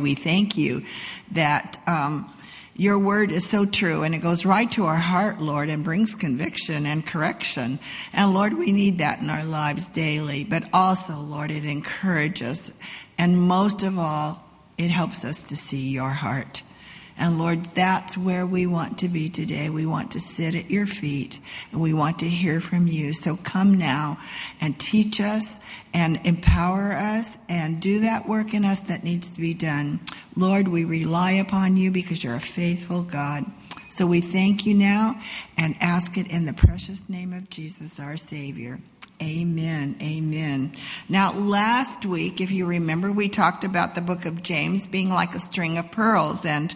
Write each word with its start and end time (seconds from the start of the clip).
Lord, 0.00 0.08
we 0.08 0.14
thank 0.14 0.56
you 0.56 0.82
that 1.32 1.78
um, 1.86 2.32
your 2.74 2.98
word 2.98 3.30
is 3.30 3.46
so 3.46 3.66
true 3.66 4.02
and 4.02 4.14
it 4.14 4.20
goes 4.20 4.46
right 4.46 4.72
to 4.72 4.86
our 4.86 4.96
heart, 4.96 5.42
Lord, 5.42 5.68
and 5.68 5.84
brings 5.84 6.14
conviction 6.14 6.86
and 6.86 7.04
correction. 7.04 7.78
And 8.14 8.32
Lord, 8.32 8.56
we 8.56 8.72
need 8.72 8.96
that 8.96 9.18
in 9.20 9.28
our 9.28 9.44
lives 9.44 9.90
daily. 9.90 10.44
But 10.44 10.64
also, 10.72 11.18
Lord, 11.18 11.50
it 11.50 11.66
encourages. 11.66 12.72
And 13.18 13.42
most 13.42 13.82
of 13.82 13.98
all, 13.98 14.42
it 14.78 14.88
helps 14.88 15.22
us 15.22 15.42
to 15.42 15.56
see 15.56 15.90
your 15.90 16.08
heart. 16.08 16.62
And 17.20 17.38
Lord, 17.38 17.66
that's 17.66 18.16
where 18.16 18.46
we 18.46 18.66
want 18.66 18.98
to 19.00 19.08
be 19.08 19.28
today. 19.28 19.68
We 19.68 19.84
want 19.84 20.12
to 20.12 20.20
sit 20.20 20.54
at 20.54 20.70
your 20.70 20.86
feet 20.86 21.38
and 21.70 21.80
we 21.80 21.92
want 21.92 22.20
to 22.20 22.28
hear 22.28 22.62
from 22.62 22.86
you. 22.86 23.12
So 23.12 23.36
come 23.36 23.76
now 23.76 24.18
and 24.58 24.80
teach 24.80 25.20
us 25.20 25.60
and 25.92 26.18
empower 26.24 26.92
us 26.92 27.36
and 27.46 27.78
do 27.78 28.00
that 28.00 28.26
work 28.26 28.54
in 28.54 28.64
us 28.64 28.80
that 28.84 29.04
needs 29.04 29.32
to 29.32 29.40
be 29.40 29.52
done. 29.52 30.00
Lord, 30.34 30.68
we 30.68 30.86
rely 30.86 31.32
upon 31.32 31.76
you 31.76 31.90
because 31.90 32.24
you're 32.24 32.34
a 32.34 32.40
faithful 32.40 33.02
God. 33.02 33.44
So 33.90 34.06
we 34.06 34.22
thank 34.22 34.64
you 34.64 34.72
now 34.72 35.20
and 35.58 35.76
ask 35.80 36.16
it 36.16 36.32
in 36.32 36.46
the 36.46 36.54
precious 36.54 37.06
name 37.06 37.34
of 37.34 37.50
Jesus, 37.50 38.00
our 38.00 38.16
Savior. 38.16 38.80
Amen. 39.22 39.98
Amen. 40.00 40.72
Now, 41.06 41.34
last 41.34 42.06
week, 42.06 42.40
if 42.40 42.50
you 42.50 42.64
remember, 42.64 43.12
we 43.12 43.28
talked 43.28 43.64
about 43.64 43.94
the 43.94 44.00
book 44.00 44.24
of 44.24 44.42
James 44.42 44.86
being 44.86 45.10
like 45.10 45.34
a 45.34 45.40
string 45.40 45.76
of 45.76 45.90
pearls, 45.90 46.46
and 46.46 46.74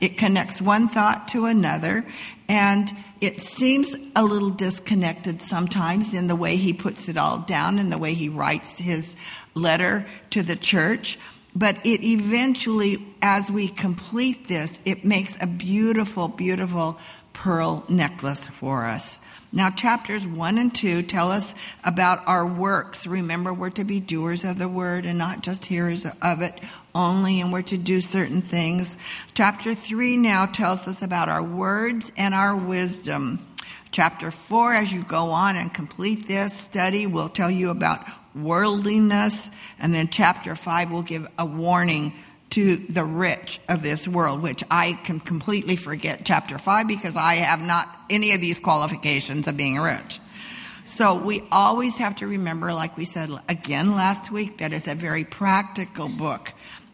it 0.00 0.16
connects 0.16 0.60
one 0.60 0.88
thought 0.88 1.28
to 1.28 1.46
another, 1.46 2.04
and 2.48 2.94
it 3.20 3.40
seems 3.40 3.94
a 4.14 4.24
little 4.24 4.50
disconnected 4.50 5.40
sometimes 5.40 6.12
in 6.12 6.26
the 6.26 6.36
way 6.36 6.56
he 6.56 6.72
puts 6.72 7.08
it 7.08 7.16
all 7.16 7.38
down 7.38 7.78
and 7.78 7.90
the 7.90 7.98
way 7.98 8.14
he 8.14 8.28
writes 8.28 8.78
his 8.78 9.16
letter 9.54 10.06
to 10.30 10.42
the 10.42 10.56
church. 10.56 11.18
But 11.54 11.78
it 11.86 12.04
eventually, 12.04 13.02
as 13.22 13.50
we 13.50 13.68
complete 13.68 14.46
this, 14.48 14.78
it 14.84 15.06
makes 15.06 15.40
a 15.42 15.46
beautiful, 15.46 16.28
beautiful 16.28 16.98
pearl 17.36 17.84
necklace 17.90 18.46
for 18.46 18.86
us. 18.86 19.20
Now, 19.52 19.68
chapters 19.70 20.26
1 20.26 20.58
and 20.58 20.74
2 20.74 21.02
tell 21.02 21.30
us 21.30 21.54
about 21.84 22.26
our 22.26 22.46
works. 22.46 23.06
Remember, 23.06 23.52
we're 23.52 23.70
to 23.70 23.84
be 23.84 24.00
doers 24.00 24.42
of 24.42 24.58
the 24.58 24.68
word 24.68 25.04
and 25.04 25.18
not 25.18 25.42
just 25.42 25.66
hearers 25.66 26.06
of 26.22 26.40
it 26.40 26.58
only, 26.94 27.40
and 27.40 27.52
we're 27.52 27.62
to 27.62 27.76
do 27.76 28.00
certain 28.00 28.40
things. 28.40 28.96
Chapter 29.34 29.74
3 29.74 30.16
now 30.16 30.46
tells 30.46 30.88
us 30.88 31.02
about 31.02 31.28
our 31.28 31.42
words 31.42 32.10
and 32.16 32.34
our 32.34 32.56
wisdom. 32.56 33.46
Chapter 33.92 34.30
4, 34.30 34.74
as 34.74 34.92
you 34.92 35.02
go 35.02 35.30
on 35.30 35.56
and 35.56 35.72
complete 35.72 36.26
this 36.26 36.52
study, 36.52 37.06
will 37.06 37.28
tell 37.28 37.50
you 37.50 37.70
about 37.70 38.04
worldliness. 38.34 39.50
And 39.78 39.94
then 39.94 40.08
chapter 40.08 40.54
5 40.54 40.90
will 40.90 41.02
give 41.02 41.28
a 41.38 41.44
warning 41.44 42.14
to 42.50 42.76
the 42.76 43.04
rich 43.04 43.60
of 43.68 43.82
this 43.82 44.06
world, 44.06 44.42
which 44.42 44.62
I 44.70 44.92
can 45.04 45.20
completely 45.20 45.76
forget 45.76 46.22
chapter 46.24 46.58
5 46.58 46.88
because 46.88 47.16
I 47.16 47.34
have 47.36 47.60
not 47.60 47.88
any 48.08 48.32
of 48.32 48.40
these 48.40 48.60
qualifications 48.60 49.48
of 49.48 49.56
being 49.56 49.78
rich. 49.78 50.20
So 50.84 51.16
we 51.16 51.42
always 51.50 51.96
have 51.98 52.16
to 52.16 52.26
remember, 52.28 52.72
like 52.72 52.96
we 52.96 53.04
said 53.04 53.30
again 53.48 53.96
last 53.96 54.30
week, 54.30 54.58
that 54.58 54.72
it's 54.72 54.86
a 54.86 54.94
very 54.94 55.24
practical 55.24 56.08
book. 56.08 56.52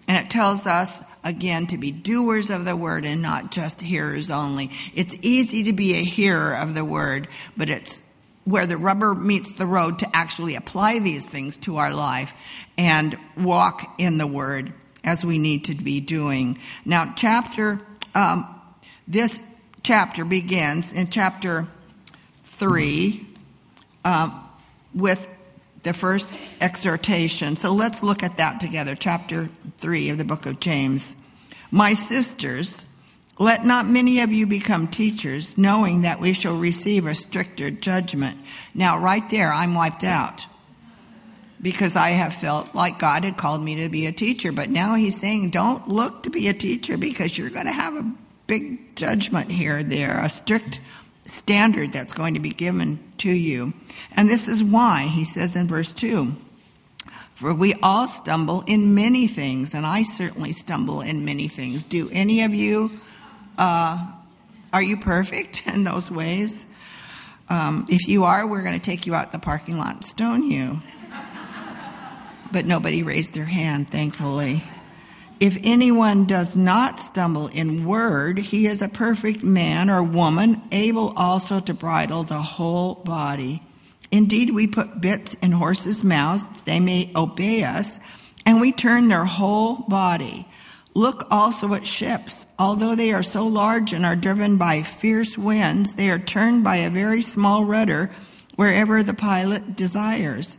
And 0.08 0.16
it 0.16 0.30
tells 0.30 0.66
us, 0.66 1.02
again, 1.22 1.66
to 1.68 1.78
be 1.78 1.92
doers 1.92 2.50
of 2.50 2.64
the 2.64 2.74
word 2.74 3.04
and 3.04 3.22
not 3.22 3.52
just 3.52 3.80
hearers 3.80 4.30
only. 4.30 4.70
It's 4.94 5.14
easy 5.20 5.64
to 5.64 5.72
be 5.72 5.94
a 5.94 6.02
hearer 6.02 6.54
of 6.56 6.74
the 6.74 6.84
word, 6.84 7.28
but 7.56 7.68
it's 7.68 8.02
where 8.44 8.66
the 8.66 8.76
rubber 8.76 9.14
meets 9.14 9.52
the 9.52 9.66
road 9.66 10.00
to 10.00 10.08
actually 10.12 10.56
apply 10.56 10.98
these 10.98 11.24
things 11.24 11.56
to 11.58 11.76
our 11.76 11.94
life 11.94 12.32
and 12.76 13.16
walk 13.36 13.94
in 13.98 14.18
the 14.18 14.26
word 14.26 14.72
as 15.04 15.24
we 15.24 15.38
need 15.38 15.64
to 15.64 15.74
be 15.74 16.00
doing. 16.00 16.58
Now, 16.84 17.12
chapter, 17.16 17.80
um, 18.14 18.46
this 19.06 19.40
chapter 19.82 20.24
begins 20.24 20.92
in 20.92 21.08
chapter 21.10 21.66
3 22.44 23.26
um, 24.04 24.48
with 24.94 25.26
the 25.82 25.92
first 25.92 26.38
exhortation. 26.60 27.56
So 27.56 27.72
let's 27.72 28.02
look 28.02 28.22
at 28.22 28.36
that 28.36 28.60
together. 28.60 28.94
Chapter 28.94 29.48
3 29.78 30.10
of 30.10 30.18
the 30.18 30.24
book 30.24 30.46
of 30.46 30.60
James. 30.60 31.16
My 31.70 31.94
sisters, 31.94 32.84
let 33.38 33.64
not 33.64 33.86
many 33.86 34.20
of 34.20 34.30
you 34.30 34.46
become 34.46 34.86
teachers, 34.86 35.58
knowing 35.58 36.02
that 36.02 36.20
we 36.20 36.32
shall 36.32 36.56
receive 36.56 37.06
a 37.06 37.14
stricter 37.14 37.70
judgment. 37.70 38.38
Now, 38.74 38.98
right 38.98 39.28
there, 39.30 39.52
I'm 39.52 39.74
wiped 39.74 40.04
out 40.04 40.46
because 41.62 41.94
I 41.94 42.10
have 42.10 42.34
felt 42.34 42.74
like 42.74 42.98
God 42.98 43.24
had 43.24 43.36
called 43.36 43.62
me 43.62 43.76
to 43.76 43.88
be 43.88 44.06
a 44.06 44.12
teacher. 44.12 44.50
But 44.50 44.68
now 44.68 44.94
he's 44.94 45.18
saying, 45.18 45.50
don't 45.50 45.88
look 45.88 46.24
to 46.24 46.30
be 46.30 46.48
a 46.48 46.52
teacher 46.52 46.98
because 46.98 47.38
you're 47.38 47.50
going 47.50 47.66
to 47.66 47.72
have 47.72 47.94
a 47.94 48.12
big 48.48 48.96
judgment 48.96 49.50
here, 49.50 49.82
there, 49.82 50.18
a 50.18 50.28
strict 50.28 50.80
standard 51.24 51.92
that's 51.92 52.12
going 52.12 52.34
to 52.34 52.40
be 52.40 52.50
given 52.50 52.98
to 53.18 53.30
you. 53.30 53.72
And 54.16 54.28
this 54.28 54.48
is 54.48 54.62
why, 54.62 55.04
he 55.04 55.24
says 55.24 55.54
in 55.54 55.68
verse 55.68 55.92
2 55.92 56.34
For 57.36 57.54
we 57.54 57.74
all 57.74 58.08
stumble 58.08 58.64
in 58.66 58.96
many 58.96 59.28
things, 59.28 59.72
and 59.72 59.86
I 59.86 60.02
certainly 60.02 60.50
stumble 60.50 61.00
in 61.00 61.24
many 61.24 61.46
things. 61.46 61.84
Do 61.84 62.10
any 62.10 62.42
of 62.42 62.52
you, 62.52 62.90
uh, 63.56 64.04
are 64.72 64.82
you 64.82 64.96
perfect 64.96 65.66
in 65.68 65.84
those 65.84 66.10
ways? 66.10 66.66
Um, 67.48 67.86
if 67.88 68.08
you 68.08 68.24
are, 68.24 68.46
we're 68.46 68.62
going 68.62 68.78
to 68.78 68.84
take 68.84 69.06
you 69.06 69.14
out 69.14 69.26
in 69.26 69.32
the 69.32 69.38
parking 69.38 69.78
lot 69.78 69.94
and 69.94 70.04
stone 70.04 70.50
you 70.50 70.82
but 72.52 72.66
nobody 72.66 73.02
raised 73.02 73.34
their 73.34 73.44
hand, 73.44 73.88
thankfully. 73.88 74.62
If 75.40 75.58
anyone 75.64 76.26
does 76.26 76.56
not 76.56 77.00
stumble 77.00 77.48
in 77.48 77.84
word, 77.84 78.38
he 78.38 78.66
is 78.66 78.80
a 78.80 78.88
perfect 78.88 79.42
man 79.42 79.90
or 79.90 80.02
woman, 80.02 80.62
able 80.70 81.12
also 81.16 81.58
to 81.58 81.74
bridle 81.74 82.22
the 82.22 82.40
whole 82.40 82.94
body. 82.94 83.62
Indeed, 84.12 84.50
we 84.50 84.66
put 84.66 85.00
bits 85.00 85.34
in 85.42 85.52
horses' 85.52 86.04
mouths 86.04 86.46
that 86.46 86.64
they 86.64 86.78
may 86.78 87.10
obey 87.16 87.64
us, 87.64 87.98
and 88.46 88.60
we 88.60 88.70
turn 88.70 89.08
their 89.08 89.24
whole 89.24 89.76
body. 89.88 90.46
Look 90.94 91.26
also 91.30 91.72
at 91.74 91.86
ships. 91.86 92.46
Although 92.58 92.94
they 92.94 93.12
are 93.12 93.22
so 93.22 93.46
large 93.46 93.92
and 93.92 94.04
are 94.04 94.14
driven 94.14 94.58
by 94.58 94.82
fierce 94.82 95.38
winds, 95.38 95.94
they 95.94 96.10
are 96.10 96.18
turned 96.18 96.62
by 96.62 96.76
a 96.76 96.90
very 96.90 97.22
small 97.22 97.64
rudder 97.64 98.10
wherever 98.56 99.02
the 99.02 99.14
pilot 99.14 99.74
desires. 99.74 100.58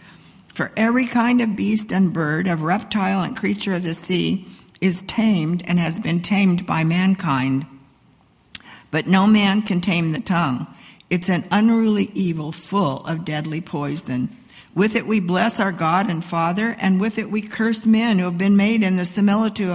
For 0.61 0.71
every 0.77 1.07
kind 1.07 1.41
of 1.41 1.55
beast 1.55 1.91
and 1.91 2.13
bird, 2.13 2.47
of 2.47 2.61
reptile 2.61 3.23
and 3.23 3.35
creature 3.35 3.73
of 3.73 3.81
the 3.81 3.95
sea 3.95 4.45
is 4.79 5.01
tamed 5.01 5.63
and 5.65 5.79
has 5.79 5.97
been 5.97 6.21
tamed 6.21 6.67
by 6.67 6.83
mankind. 6.83 7.65
But 8.91 9.07
no 9.07 9.25
man 9.25 9.63
can 9.63 9.81
tame 9.81 10.11
the 10.11 10.19
tongue. 10.19 10.67
It's 11.09 11.29
an 11.29 11.47
unruly 11.49 12.11
evil 12.13 12.51
full 12.51 13.03
of 13.07 13.25
deadly 13.25 13.59
poison. 13.59 14.37
With 14.75 14.95
it 14.95 15.07
we 15.07 15.19
bless 15.19 15.59
our 15.59 15.71
God 15.71 16.11
and 16.11 16.23
Father, 16.23 16.75
and 16.79 17.01
with 17.01 17.17
it 17.17 17.31
we 17.31 17.41
curse 17.41 17.87
men 17.87 18.19
who 18.19 18.25
have 18.25 18.37
been 18.37 18.55
made 18.55 18.83
in 18.83 18.97
the 18.97 19.05
similitude, 19.05 19.73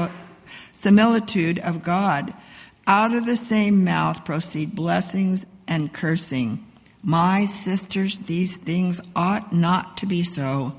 of 1.58 1.82
God. 1.82 2.32
Out 2.86 3.12
of 3.12 3.26
the 3.26 3.34
same 3.34 3.82
mouth 3.82 4.24
proceed 4.24 4.76
blessings 4.76 5.46
and 5.66 5.92
cursing. 5.92 6.64
My 7.08 7.46
sisters, 7.46 8.18
these 8.18 8.56
things 8.56 9.00
ought 9.14 9.52
not 9.52 9.96
to 9.98 10.06
be 10.06 10.24
so. 10.24 10.74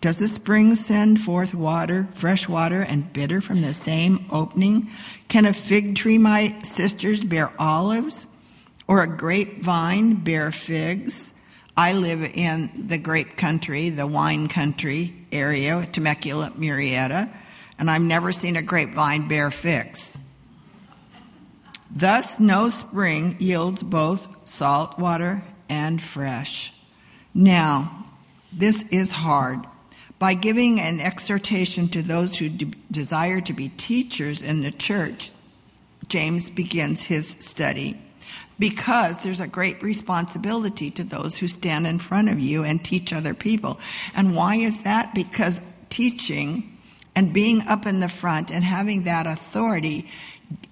Does 0.00 0.18
the 0.18 0.26
spring 0.26 0.74
send 0.74 1.20
forth 1.20 1.52
water, 1.52 2.08
fresh 2.14 2.48
water, 2.48 2.80
and 2.80 3.12
bitter 3.12 3.42
from 3.42 3.60
the 3.60 3.74
same 3.74 4.24
opening? 4.30 4.88
Can 5.28 5.44
a 5.44 5.52
fig 5.52 5.96
tree, 5.96 6.16
my 6.16 6.58
sisters, 6.62 7.22
bear 7.22 7.52
olives? 7.58 8.26
Or 8.88 9.02
a 9.02 9.06
grapevine 9.06 10.14
bear 10.24 10.50
figs? 10.50 11.34
I 11.76 11.92
live 11.92 12.22
in 12.22 12.86
the 12.88 12.96
grape 12.96 13.36
country, 13.36 13.90
the 13.90 14.06
wine 14.06 14.48
country 14.48 15.14
area, 15.30 15.86
Temecula, 15.92 16.54
Murrieta, 16.56 17.30
and 17.78 17.90
I've 17.90 18.00
never 18.00 18.32
seen 18.32 18.56
a 18.56 18.62
grapevine 18.62 19.28
bear 19.28 19.50
figs. 19.50 20.16
Thus, 21.90 22.40
no 22.40 22.70
spring 22.70 23.36
yields 23.38 23.82
both 23.82 24.26
salt 24.48 24.98
water 24.98 25.44
and 25.70 26.02
fresh. 26.02 26.74
Now, 27.32 28.06
this 28.52 28.84
is 28.90 29.12
hard. 29.12 29.60
By 30.18 30.34
giving 30.34 30.80
an 30.80 31.00
exhortation 31.00 31.88
to 31.88 32.02
those 32.02 32.36
who 32.36 32.50
de- 32.50 32.72
desire 32.90 33.40
to 33.40 33.54
be 33.54 33.70
teachers 33.70 34.42
in 34.42 34.60
the 34.60 34.72
church, 34.72 35.30
James 36.08 36.50
begins 36.50 37.04
his 37.04 37.36
study. 37.40 37.98
Because 38.58 39.20
there's 39.20 39.40
a 39.40 39.46
great 39.46 39.82
responsibility 39.82 40.90
to 40.90 41.04
those 41.04 41.38
who 41.38 41.48
stand 41.48 41.86
in 41.86 41.98
front 41.98 42.28
of 42.28 42.38
you 42.38 42.62
and 42.62 42.84
teach 42.84 43.12
other 43.12 43.32
people. 43.32 43.80
And 44.14 44.36
why 44.36 44.56
is 44.56 44.82
that? 44.82 45.14
Because 45.14 45.62
teaching 45.88 46.76
and 47.16 47.32
being 47.32 47.62
up 47.62 47.86
in 47.86 48.00
the 48.00 48.08
front 48.08 48.50
and 48.50 48.62
having 48.62 49.04
that 49.04 49.26
authority 49.26 50.10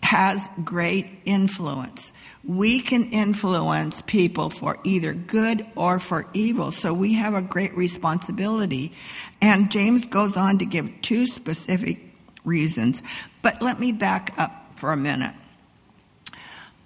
has 0.02 0.48
great 0.64 1.06
influence. 1.24 2.12
We 2.48 2.80
can 2.80 3.10
influence 3.10 4.02
people 4.06 4.50
for 4.50 4.78
either 4.82 5.12
good 5.14 5.64
or 5.76 6.00
for 6.00 6.26
evil. 6.32 6.72
So 6.72 6.92
we 6.92 7.14
have 7.14 7.34
a 7.34 7.42
great 7.42 7.76
responsibility. 7.76 8.92
And 9.40 9.70
James 9.70 10.08
goes 10.08 10.36
on 10.36 10.58
to 10.58 10.64
give 10.64 10.90
two 11.00 11.28
specific 11.28 12.00
reasons. 12.44 13.02
But 13.42 13.62
let 13.62 13.78
me 13.78 13.92
back 13.92 14.34
up 14.36 14.72
for 14.76 14.92
a 14.92 14.96
minute. 14.96 15.34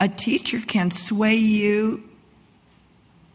A 0.00 0.09
teacher 0.09 0.59
can 0.59 0.91
sway 0.91 1.37
you 1.37 2.03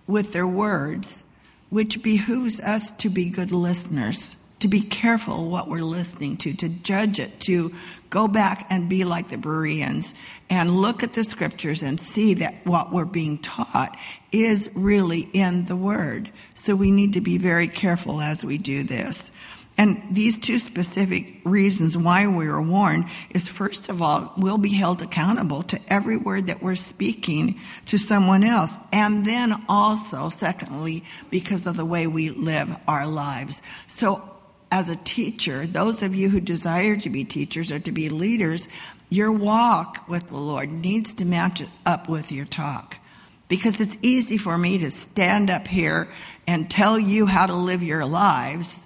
with 0.05 0.33
their 0.33 0.47
words, 0.47 1.23
which 1.69 2.03
behooves 2.03 2.59
us 2.59 2.91
to 2.93 3.09
be 3.09 3.29
good 3.29 3.51
listeners 3.51 4.36
to 4.59 4.67
be 4.67 4.81
careful 4.81 5.49
what 5.49 5.67
we're 5.67 5.79
listening 5.79 6.37
to, 6.37 6.53
to 6.53 6.69
judge 6.69 7.19
it, 7.19 7.39
to 7.41 7.73
go 8.09 8.27
back 8.27 8.65
and 8.69 8.89
be 8.89 9.03
like 9.03 9.29
the 9.29 9.37
Bereans 9.37 10.15
and 10.49 10.81
look 10.81 11.03
at 11.03 11.13
the 11.13 11.23
scriptures 11.23 11.83
and 11.83 11.99
see 11.99 12.35
that 12.35 12.65
what 12.65 12.91
we're 12.91 13.05
being 13.05 13.37
taught 13.37 13.95
is 14.31 14.69
really 14.75 15.21
in 15.33 15.65
the 15.65 15.75
Word. 15.75 16.31
So 16.55 16.75
we 16.75 16.91
need 16.91 17.13
to 17.13 17.21
be 17.21 17.37
very 17.37 17.67
careful 17.67 18.21
as 18.21 18.43
we 18.43 18.57
do 18.57 18.83
this. 18.83 19.31
And 19.79 20.01
these 20.09 20.39
two 20.39 20.57
specific 20.57 21.39
reasons 21.43 21.95
why 21.95 22.25
we 22.25 22.47
are 22.47 22.61
warned 22.61 23.05
is 23.29 23.47
first 23.47 23.89
of 23.89 24.01
all, 24.01 24.33
we'll 24.35 24.57
be 24.57 24.73
held 24.73 25.03
accountable 25.03 25.61
to 25.63 25.79
every 25.87 26.17
word 26.17 26.47
that 26.47 26.63
we're 26.63 26.75
speaking 26.75 27.59
to 27.85 27.99
someone 27.99 28.43
else. 28.43 28.73
And 28.91 29.23
then 29.23 29.63
also, 29.69 30.29
secondly, 30.29 31.03
because 31.29 31.67
of 31.67 31.77
the 31.77 31.85
way 31.85 32.07
we 32.07 32.31
live 32.31 32.75
our 32.87 33.05
lives. 33.05 33.61
So 33.85 34.36
as 34.71 34.89
a 34.89 34.95
teacher, 34.97 35.65
those 35.65 36.01
of 36.01 36.15
you 36.15 36.29
who 36.29 36.39
desire 36.39 36.97
to 36.97 37.09
be 37.09 37.23
teachers 37.23 37.71
or 37.71 37.79
to 37.79 37.91
be 37.91 38.09
leaders, 38.09 38.67
your 39.09 39.31
walk 39.31 40.07
with 40.07 40.27
the 40.27 40.37
Lord 40.37 40.69
needs 40.69 41.13
to 41.13 41.25
match 41.25 41.63
up 41.85 42.09
with 42.09 42.31
your 42.31 42.45
talk. 42.45 42.99
Because 43.47 43.79
it's 43.79 43.97
easy 44.01 44.37
for 44.37 44.57
me 44.57 44.77
to 44.79 44.91
stand 44.91 45.49
up 45.49 45.67
here 45.67 46.09
and 46.45 46.69
tell 46.69 46.99
you 46.99 47.25
how 47.25 47.45
to 47.45 47.55
live 47.55 47.81
your 47.81 48.05
lives 48.05 48.85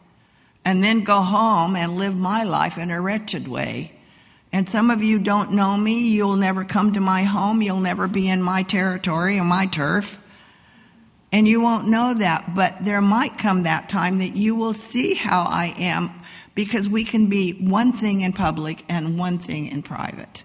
and 0.63 0.83
then 0.83 1.04
go 1.04 1.22
home 1.22 1.75
and 1.75 1.98
live 1.98 2.16
my 2.16 2.44
life 2.44 2.77
in 2.77 2.92
a 2.92 3.01
wretched 3.01 3.48
way. 3.48 3.94
And 4.54 4.69
some 4.69 4.92
of 4.92 5.01
you 5.01 5.18
don't 5.18 5.54
know 5.54 5.75
me. 5.75 6.10
You'll 6.10 6.36
never 6.36 6.63
come 6.63 6.94
to 6.94 7.01
my 7.01 7.24
home. 7.24 7.63
You'll 7.63 7.80
never 7.80 8.07
be 8.07 8.30
in 8.30 8.44
my 8.44 8.62
territory 8.62 9.39
or 9.39 9.45
my 9.45 9.66
turf. 9.66 10.21
And 11.31 11.48
you 11.48 11.62
won't 11.62 11.88
know 11.88 12.13
that, 12.13 12.54
but 12.56 12.83
there 12.83 13.01
might 13.01 13.38
come 13.38 13.63
that 13.63 13.88
time 13.88 14.18
that 14.18 14.36
you 14.36 14.56
will 14.56 14.74
see 14.74 15.13
how 15.13 15.44
I 15.44 15.74
am 15.78 16.12
because 16.56 16.89
we 16.89 17.06
can 17.06 17.28
be 17.28 17.54
one 17.54 17.94
thing 17.94 18.22
in 18.22 18.33
public 18.33 18.83
and 18.89 19.18
one 19.18 19.39
thing 19.39 19.68
in 19.68 19.81
private. 19.81 20.44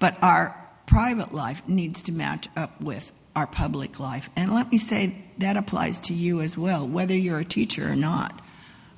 But 0.00 0.16
our 0.20 0.56
private 0.86 1.32
life 1.32 1.62
needs 1.68 2.02
to 2.02 2.12
match 2.12 2.48
up 2.56 2.80
with 2.80 3.12
our 3.36 3.46
public 3.46 4.00
life. 4.00 4.28
And 4.34 4.52
let 4.52 4.72
me 4.72 4.78
say 4.78 5.14
that 5.38 5.56
applies 5.56 6.00
to 6.02 6.14
you 6.14 6.40
as 6.40 6.58
well, 6.58 6.86
whether 6.86 7.14
you're 7.14 7.38
a 7.38 7.44
teacher 7.44 7.88
or 7.88 7.96
not. 7.96 8.40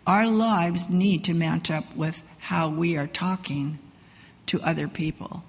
Our 0.06 0.26
lives 0.26 0.88
need 0.88 1.24
to 1.24 1.34
match 1.34 1.70
up 1.70 1.94
with 1.94 2.22
how 2.38 2.70
we 2.70 2.96
are 2.96 3.06
talking 3.06 3.78
to 4.46 4.62
other 4.62 4.88
people 4.88 5.44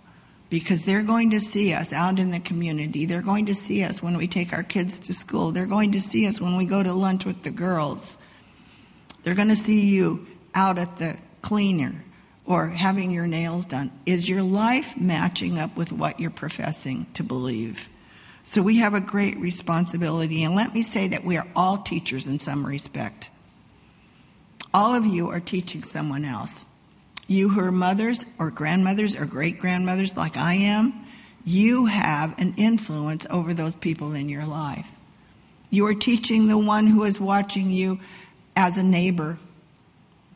because 0.51 0.83
they're 0.83 1.01
going 1.01 1.29
to 1.29 1.39
see 1.39 1.73
us 1.73 1.93
out 1.93 2.19
in 2.19 2.29
the 2.29 2.39
community. 2.41 3.05
They're 3.05 3.21
going 3.21 3.45
to 3.45 3.55
see 3.55 3.83
us 3.83 4.03
when 4.03 4.17
we 4.17 4.27
take 4.27 4.51
our 4.51 4.63
kids 4.63 4.99
to 4.99 5.13
school. 5.13 5.53
They're 5.53 5.65
going 5.65 5.93
to 5.93 6.01
see 6.01 6.27
us 6.27 6.41
when 6.41 6.57
we 6.57 6.65
go 6.65 6.83
to 6.83 6.91
lunch 6.91 7.23
with 7.23 7.41
the 7.43 7.51
girls. 7.51 8.17
They're 9.23 9.33
going 9.33 9.47
to 9.47 9.55
see 9.55 9.85
you 9.87 10.27
out 10.53 10.77
at 10.77 10.97
the 10.97 11.17
cleaner 11.41 12.03
or 12.45 12.67
having 12.67 13.11
your 13.11 13.27
nails 13.27 13.65
done. 13.65 13.91
Is 14.05 14.27
your 14.27 14.43
life 14.43 14.99
matching 14.99 15.57
up 15.57 15.77
with 15.77 15.93
what 15.93 16.19
you're 16.19 16.29
professing 16.29 17.05
to 17.13 17.23
believe? 17.23 17.87
So 18.43 18.61
we 18.61 18.79
have 18.79 18.93
a 18.93 18.99
great 18.99 19.37
responsibility. 19.37 20.43
And 20.43 20.53
let 20.53 20.73
me 20.73 20.81
say 20.81 21.07
that 21.07 21.23
we 21.23 21.37
are 21.37 21.47
all 21.55 21.77
teachers 21.77 22.27
in 22.27 22.41
some 22.41 22.67
respect. 22.67 23.29
All 24.73 24.93
of 24.93 25.05
you 25.05 25.29
are 25.29 25.39
teaching 25.39 25.83
someone 25.83 26.25
else 26.25 26.65
you 27.27 27.49
who 27.49 27.61
are 27.61 27.71
mothers 27.71 28.25
or 28.39 28.51
grandmothers 28.51 29.15
or 29.15 29.25
great 29.25 29.59
grandmothers 29.59 30.17
like 30.17 30.37
I 30.37 30.53
am, 30.53 31.05
you 31.45 31.85
have 31.85 32.37
an 32.39 32.53
influence 32.57 33.25
over 33.29 33.53
those 33.53 33.75
people 33.75 34.13
in 34.13 34.29
your 34.29 34.45
life. 34.45 34.91
You 35.69 35.85
are 35.87 35.93
teaching 35.93 36.47
the 36.47 36.57
one 36.57 36.87
who 36.87 37.03
is 37.03 37.19
watching 37.19 37.71
you 37.71 37.99
as 38.55 38.77
a 38.77 38.83
neighbor. 38.83 39.39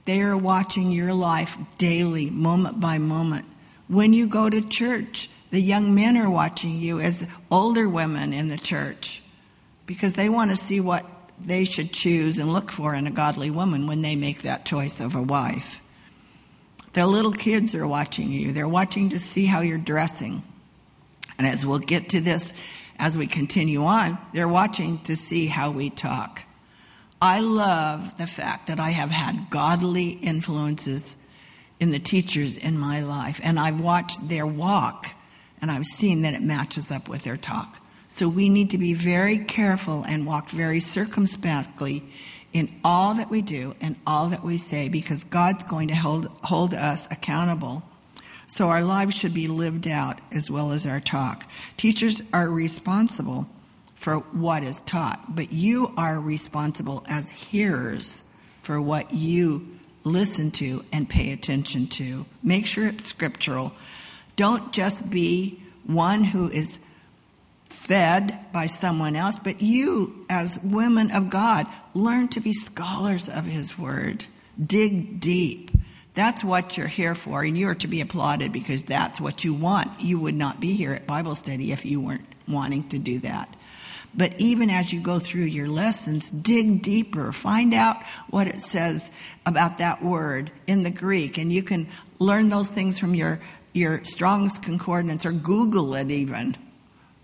They 0.05 0.21
are 0.21 0.37
watching 0.37 0.91
your 0.91 1.13
life 1.13 1.57
daily, 1.77 2.29
moment 2.29 2.79
by 2.79 2.97
moment. 2.97 3.45
When 3.87 4.13
you 4.13 4.27
go 4.27 4.49
to 4.49 4.61
church, 4.61 5.29
the 5.51 5.59
young 5.59 5.93
men 5.93 6.17
are 6.17 6.29
watching 6.29 6.79
you 6.79 6.99
as 6.99 7.27
older 7.51 7.87
women 7.87 8.33
in 8.33 8.47
the 8.47 8.57
church 8.57 9.21
because 9.85 10.13
they 10.13 10.29
want 10.29 10.51
to 10.51 10.57
see 10.57 10.79
what 10.79 11.05
they 11.39 11.65
should 11.65 11.91
choose 11.91 12.37
and 12.37 12.51
look 12.51 12.71
for 12.71 12.95
in 12.95 13.07
a 13.07 13.11
godly 13.11 13.51
woman 13.51 13.87
when 13.87 14.01
they 14.01 14.15
make 14.15 14.41
that 14.41 14.65
choice 14.65 14.99
of 14.99 15.15
a 15.15 15.21
wife. 15.21 15.81
The 16.95 17.05
little 17.05 17.33
kids 17.33 17.75
are 17.75 17.85
watching 17.85 18.31
you. 18.31 18.53
They're 18.53 18.69
watching 18.69 19.09
to 19.09 19.19
see 19.19 19.45
how 19.45 19.59
you're 19.59 19.77
dressing. 19.77 20.41
And 21.37 21.45
as 21.45 21.65
we'll 21.65 21.79
get 21.79 22.09
to 22.09 22.21
this 22.21 22.53
as 22.97 23.17
we 23.17 23.27
continue 23.27 23.83
on, 23.83 24.17
they're 24.33 24.47
watching 24.47 24.99
to 24.99 25.17
see 25.17 25.47
how 25.47 25.71
we 25.71 25.89
talk. 25.89 26.43
I 27.21 27.41
love 27.41 28.17
the 28.17 28.27
fact 28.27 28.67
that 28.67 28.79
I 28.79 28.91
have 28.91 29.11
had 29.11 29.49
godly 29.49 30.11
influences 30.11 31.17
in 31.81 31.89
the 31.89 31.99
teachers 31.99 32.57
in 32.57 32.79
my 32.79 33.01
life, 33.01 33.41
and 33.43 33.59
I've 33.59 33.81
watched 33.81 34.29
their 34.29 34.47
walk, 34.47 35.07
and 35.59 35.69
I've 35.69 35.85
seen 35.85 36.21
that 36.21 36.33
it 36.33 36.41
matches 36.41 36.91
up 36.91 37.09
with 37.09 37.23
their 37.23 37.35
talk. 37.35 37.81
So 38.07 38.29
we 38.29 38.47
need 38.47 38.69
to 38.69 38.77
be 38.77 38.93
very 38.93 39.39
careful 39.39 40.05
and 40.07 40.25
walk 40.25 40.49
very 40.49 40.79
circumspectly 40.79 42.03
in 42.55 42.73
all 42.85 43.13
that 43.15 43.29
we 43.29 43.41
do 43.41 43.75
and 43.81 43.97
all 44.07 44.29
that 44.29 44.41
we 44.41 44.57
say 44.57 44.87
because 44.87 45.25
God's 45.25 45.61
going 45.65 45.89
to 45.89 45.95
hold, 45.95 46.27
hold 46.41 46.73
us 46.73 47.05
accountable. 47.11 47.83
So 48.47 48.69
our 48.69 48.81
lives 48.81 49.13
should 49.13 49.33
be 49.33 49.49
lived 49.49 49.89
out 49.89 50.21
as 50.31 50.49
well 50.49 50.71
as 50.71 50.87
our 50.87 51.01
talk. 51.01 51.51
Teachers 51.75 52.21
are 52.31 52.47
responsible 52.47 53.49
for 53.95 54.19
what 54.19 54.63
is 54.63 54.79
taught, 54.81 55.35
but 55.35 55.51
you 55.51 55.93
are 55.97 56.17
responsible 56.17 57.03
as 57.09 57.29
hearers 57.29 58.23
for 58.61 58.79
what 58.79 59.13
you 59.13 59.77
listen 60.05 60.49
to 60.51 60.85
and 60.93 61.09
pay 61.09 61.33
attention 61.33 61.87
to. 61.87 62.25
Make 62.41 62.67
sure 62.67 62.87
it's 62.87 63.03
scriptural. 63.03 63.73
Don't 64.37 64.71
just 64.71 65.09
be 65.09 65.61
one 65.83 66.23
who 66.23 66.49
is 66.49 66.79
fed 67.75 68.39
by 68.51 68.65
someone 68.65 69.15
else, 69.15 69.37
but 69.37 69.61
you, 69.61 70.25
as 70.29 70.57
women 70.63 71.11
of 71.11 71.29
God, 71.29 71.67
learn 71.93 72.27
to 72.29 72.39
be 72.39 72.53
scholars 72.53 73.29
of 73.29 73.45
His 73.45 73.77
Word. 73.77 74.25
Dig 74.63 75.19
deep. 75.19 75.71
That's 76.13 76.43
what 76.43 76.77
you're 76.77 76.87
here 76.87 77.13
for, 77.13 77.43
and 77.43 77.57
you're 77.57 77.75
to 77.75 77.87
be 77.87 78.01
applauded 78.01 78.53
because 78.53 78.83
that's 78.83 79.19
what 79.19 79.43
you 79.43 79.53
want. 79.53 79.99
You 79.99 80.17
would 80.19 80.33
not 80.33 80.59
be 80.59 80.75
here 80.75 80.93
at 80.93 81.05
Bible 81.05 81.35
study 81.35 81.71
if 81.73 81.85
you 81.85 81.99
weren't 81.99 82.25
wanting 82.47 82.87
to 82.89 82.97
do 82.97 83.19
that. 83.19 83.53
But 84.17 84.33
even 84.37 84.69
as 84.69 84.93
you 84.93 85.01
go 85.01 85.19
through 85.19 85.43
your 85.43 85.67
lessons, 85.67 86.29
dig 86.29 86.81
deeper. 86.81 87.33
Find 87.33 87.73
out 87.73 87.97
what 88.29 88.47
it 88.47 88.61
says 88.61 89.11
about 89.45 89.79
that 89.79 90.01
word 90.01 90.51
in 90.67 90.83
the 90.83 90.89
Greek. 90.89 91.37
And 91.37 91.51
you 91.51 91.61
can 91.61 91.89
learn 92.17 92.47
those 92.47 92.71
things 92.71 92.97
from 92.97 93.13
your, 93.13 93.41
your 93.73 94.05
Strong's 94.05 94.57
Concordance 94.57 95.25
or 95.25 95.33
Google 95.33 95.93
it 95.95 96.09
even 96.09 96.55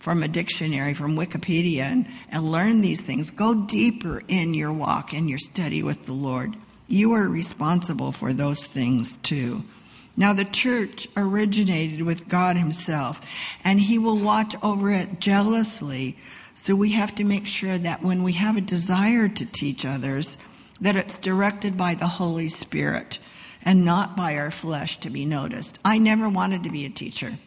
from 0.02 0.24
a 0.24 0.28
dictionary, 0.28 0.94
from 0.94 1.16
Wikipedia, 1.16 1.84
and, 1.84 2.08
and 2.30 2.52
learn 2.52 2.82
these 2.82 3.06
things. 3.06 3.30
Go 3.30 3.54
deeper 3.54 4.22
in 4.28 4.54
your 4.54 4.74
walk 4.74 5.14
and 5.14 5.30
your 5.30 5.40
study 5.40 5.84
with 5.84 6.04
the 6.04 6.14
Lord. 6.14 6.56
You 6.88 7.14
are 7.14 7.28
responsible 7.28 8.12
for 8.12 8.34
those 8.34 8.66
things 8.66 9.16
too. 9.18 9.64
Now, 10.18 10.34
the 10.34 10.44
church 10.44 11.08
originated 11.16 12.02
with 12.02 12.28
God 12.28 12.58
Himself, 12.58 13.22
and 13.64 13.80
He 13.80 13.98
will 13.98 14.18
watch 14.18 14.56
over 14.62 14.90
it 14.90 15.20
jealously. 15.20 16.18
So 16.56 16.76
we 16.76 16.92
have 16.92 17.16
to 17.16 17.24
make 17.24 17.46
sure 17.46 17.78
that 17.78 18.04
when 18.04 18.24
we 18.24 18.34
have 18.34 18.58
a 18.58 18.62
desire 18.62 19.30
to 19.30 19.46
teach 19.46 19.86
others, 19.86 20.38
that 20.82 20.96
it's 20.96 21.20
directed 21.20 21.78
by 21.78 21.96
the 21.96 22.08
Holy 22.08 22.50
Spirit 22.50 23.20
and 23.64 23.86
not 23.86 24.18
by 24.18 24.36
our 24.38 24.52
flesh 24.52 25.00
to 25.00 25.10
be 25.10 25.26
noticed. 25.26 25.78
I 25.86 26.00
never 26.00 26.28
wanted 26.28 26.64
to 26.64 26.72
be 26.72 26.86
a 26.86 26.90
teacher. 26.90 27.38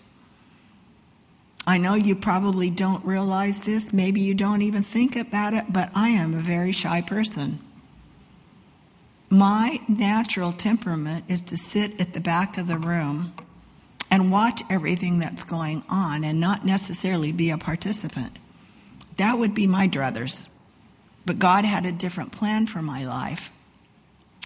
I 1.66 1.78
know 1.78 1.94
you 1.94 2.14
probably 2.14 2.70
don't 2.70 3.04
realize 3.04 3.60
this, 3.60 3.92
maybe 3.92 4.20
you 4.20 4.34
don't 4.34 4.62
even 4.62 4.82
think 4.82 5.16
about 5.16 5.54
it, 5.54 5.72
but 5.72 5.90
I 5.94 6.10
am 6.10 6.34
a 6.34 6.38
very 6.38 6.72
shy 6.72 7.00
person. 7.00 7.58
My 9.30 9.80
natural 9.88 10.52
temperament 10.52 11.24
is 11.28 11.40
to 11.42 11.56
sit 11.56 12.00
at 12.00 12.12
the 12.12 12.20
back 12.20 12.58
of 12.58 12.66
the 12.66 12.78
room 12.78 13.32
and 14.10 14.30
watch 14.30 14.62
everything 14.70 15.18
that's 15.18 15.42
going 15.42 15.82
on 15.88 16.22
and 16.22 16.38
not 16.38 16.64
necessarily 16.64 17.32
be 17.32 17.50
a 17.50 17.58
participant. 17.58 18.38
That 19.16 19.38
would 19.38 19.54
be 19.54 19.66
my 19.66 19.88
druthers. 19.88 20.46
But 21.26 21.38
God 21.38 21.64
had 21.64 21.86
a 21.86 21.92
different 21.92 22.32
plan 22.32 22.66
for 22.66 22.82
my 22.82 23.04
life. 23.04 23.50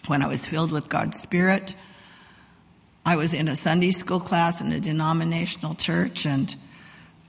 When 0.07 0.23
I 0.23 0.27
was 0.27 0.47
filled 0.47 0.71
with 0.71 0.89
God's 0.89 1.21
Spirit, 1.21 1.75
I 3.05 3.17
was 3.17 3.35
in 3.35 3.49
a 3.49 3.57
Sunday 3.57 3.91
school 3.91 4.21
class 4.21 4.61
in 4.61 4.73
a 4.73 4.81
denominational 4.81 5.75
church, 5.75 6.25
and 6.25 6.55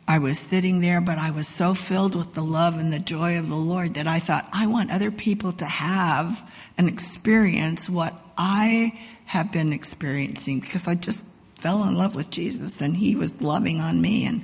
I 0.09 0.17
was 0.17 0.39
sitting 0.39 0.81
there, 0.81 1.01
but 1.01 1.19
I 1.19 1.29
was 1.29 1.47
so 1.47 1.75
filled 1.75 2.15
with 2.15 2.33
the 2.33 2.41
love 2.41 2.79
and 2.79 2.91
the 2.91 2.97
joy 2.97 3.37
of 3.37 3.47
the 3.47 3.53
Lord 3.53 3.93
that 3.93 4.07
I 4.07 4.17
thought, 4.17 4.49
I 4.51 4.65
want 4.65 4.89
other 4.89 5.11
people 5.11 5.53
to 5.53 5.65
have 5.65 6.51
and 6.79 6.89
experience 6.89 7.87
what 7.87 8.19
I 8.35 8.99
have 9.25 9.51
been 9.51 9.71
experiencing 9.71 10.61
because 10.61 10.87
I 10.87 10.95
just 10.95 11.27
fell 11.53 11.83
in 11.83 11.93
love 11.93 12.15
with 12.15 12.31
Jesus 12.31 12.81
and 12.81 12.97
He 12.97 13.15
was 13.15 13.43
loving 13.43 13.81
on 13.81 14.01
me. 14.01 14.25
And 14.25 14.43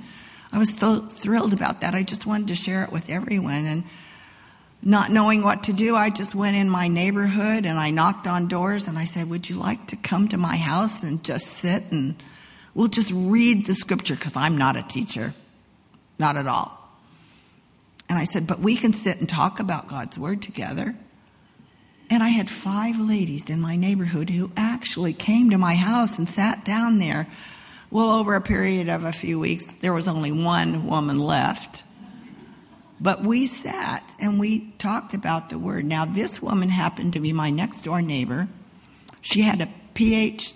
I 0.52 0.58
was 0.58 0.72
so 0.72 1.00
thrilled 1.00 1.52
about 1.52 1.80
that. 1.80 1.96
I 1.96 2.04
just 2.04 2.26
wanted 2.26 2.46
to 2.46 2.54
share 2.54 2.84
it 2.84 2.92
with 2.92 3.10
everyone. 3.10 3.66
And 3.66 3.82
not 4.82 5.10
knowing 5.10 5.42
what 5.42 5.64
to 5.64 5.72
do, 5.72 5.96
I 5.96 6.10
just 6.10 6.36
went 6.36 6.56
in 6.56 6.70
my 6.70 6.86
neighborhood 6.86 7.66
and 7.66 7.76
I 7.76 7.90
knocked 7.90 8.28
on 8.28 8.46
doors 8.46 8.86
and 8.86 8.96
I 8.96 9.04
said, 9.04 9.28
Would 9.30 9.50
you 9.50 9.56
like 9.56 9.88
to 9.88 9.96
come 9.96 10.28
to 10.28 10.36
my 10.36 10.58
house 10.58 11.02
and 11.02 11.24
just 11.24 11.48
sit 11.48 11.90
and 11.90 12.14
we'll 12.72 12.86
just 12.86 13.10
read 13.12 13.66
the 13.66 13.74
scripture 13.74 14.14
because 14.14 14.36
I'm 14.36 14.56
not 14.56 14.76
a 14.76 14.82
teacher, 14.82 15.34
not 16.18 16.36
at 16.36 16.46
all. 16.46 16.86
And 18.08 18.18
I 18.18 18.24
said, 18.24 18.46
But 18.46 18.60
we 18.60 18.76
can 18.76 18.92
sit 18.92 19.18
and 19.18 19.28
talk 19.28 19.60
about 19.60 19.88
God's 19.88 20.18
word 20.18 20.42
together. 20.42 20.94
And 22.08 22.22
I 22.22 22.28
had 22.28 22.48
five 22.48 22.98
ladies 22.98 23.50
in 23.50 23.60
my 23.60 23.74
neighborhood 23.76 24.30
who 24.30 24.52
actually 24.56 25.12
came 25.12 25.50
to 25.50 25.58
my 25.58 25.74
house 25.74 26.18
and 26.18 26.28
sat 26.28 26.64
down 26.64 26.98
there. 26.98 27.26
Well, 27.90 28.10
over 28.10 28.34
a 28.34 28.40
period 28.40 28.88
of 28.88 29.04
a 29.04 29.12
few 29.12 29.40
weeks, 29.40 29.66
there 29.66 29.92
was 29.92 30.06
only 30.06 30.30
one 30.30 30.86
woman 30.86 31.18
left. 31.18 31.82
But 33.00 33.22
we 33.22 33.46
sat 33.46 34.14
and 34.20 34.38
we 34.38 34.70
talked 34.78 35.14
about 35.14 35.50
the 35.50 35.58
word. 35.58 35.84
Now, 35.84 36.04
this 36.04 36.40
woman 36.40 36.68
happened 36.68 37.12
to 37.14 37.20
be 37.20 37.32
my 37.32 37.50
next 37.50 37.82
door 37.82 38.00
neighbor. 38.00 38.48
She 39.20 39.42
had 39.42 39.60
a 39.60 39.68
PhD, 39.94 40.54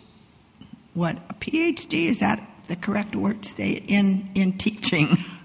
what, 0.94 1.16
a 1.28 1.34
PhD? 1.34 2.06
Is 2.06 2.20
that 2.20 2.48
the 2.68 2.76
correct 2.76 3.16
word 3.16 3.42
to 3.42 3.48
say? 3.48 3.72
In, 3.72 4.30
in 4.34 4.56
teaching. 4.56 5.18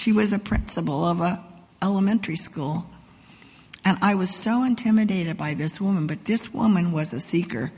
she 0.00 0.12
was 0.12 0.32
a 0.32 0.38
principal 0.38 1.04
of 1.04 1.20
a 1.20 1.44
elementary 1.82 2.36
school. 2.36 2.86
And 3.84 3.98
I 4.00 4.14
was 4.14 4.34
so 4.34 4.64
intimidated 4.64 5.36
by 5.36 5.52
this 5.52 5.78
woman, 5.78 6.06
but 6.06 6.24
this 6.24 6.54
woman 6.54 6.92
was 6.92 7.12
a 7.12 7.20
seeker. 7.20 7.70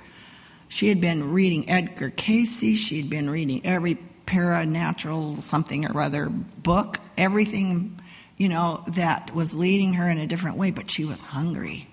She 0.69 0.87
had 0.87 1.01
been 1.01 1.33
reading 1.33 1.69
Edgar 1.69 2.11
Cayce, 2.11 2.79
she 2.79 3.01
had 3.01 3.11
been 3.11 3.29
reading 3.29 3.61
every 3.65 3.99
paranatural 4.25 5.43
something 5.43 5.85
or 5.85 6.01
other 6.01 6.29
book, 6.29 7.01
everything, 7.19 8.01
you 8.37 8.49
know, 8.49 8.85
that 8.87 9.35
was 9.35 9.53
leading 9.57 9.95
her 9.95 10.09
in 10.09 10.19
a 10.19 10.27
different 10.29 10.57
way, 10.57 10.71
but 10.71 10.93
she 10.93 11.05
was 11.05 11.21
hungry. 11.21 11.89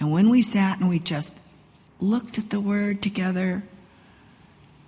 And 0.00 0.10
when 0.10 0.30
we 0.30 0.40
sat 0.40 0.80
and 0.80 0.88
we 0.88 0.98
just 0.98 1.34
looked 2.00 2.38
at 2.38 2.48
the 2.48 2.60
word 2.60 3.02
together 3.02 3.62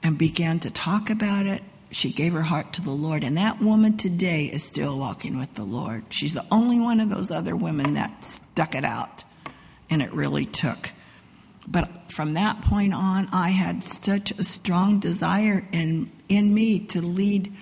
and 0.03 0.17
began 0.17 0.61
to 0.61 0.71
talk 0.71 1.11
about 1.11 1.45
it, 1.45 1.63
she 1.95 2.11
gave 2.11 2.33
her 2.33 2.43
heart 2.43 2.73
to 2.73 2.83
the 2.83 2.91
Lord. 2.91 3.23
And 3.23 3.37
that 3.37 3.63
woman 3.63 3.97
today 3.97 4.47
is 4.47 4.65
still 4.65 4.99
walking 4.99 5.39
with 5.39 5.55
the 5.55 5.63
Lord. 5.63 6.05
She's 6.11 6.35
the 6.35 6.45
only 6.51 6.81
one 6.81 6.99
of 6.99 7.09
those 7.09 7.31
other 7.31 7.55
women 7.55 7.95
that 7.95 8.25
stuck 8.25 8.75
it 8.75 8.85
out, 8.85 9.23
and 9.89 10.03
it 10.03 10.13
really 10.13 10.45
took. 10.45 10.91
But 11.69 12.11
from 12.11 12.35
that 12.35 12.63
point 12.63 12.95
on, 12.95 13.29
I 13.33 13.51
had 13.51 13.85
such 13.85 14.33
a 14.33 14.43
strong 14.43 14.99
desire 14.99 15.67
in, 15.71 16.11
in 16.29 16.53
me 16.53 16.81
to 16.87 17.01
lead 17.01 17.53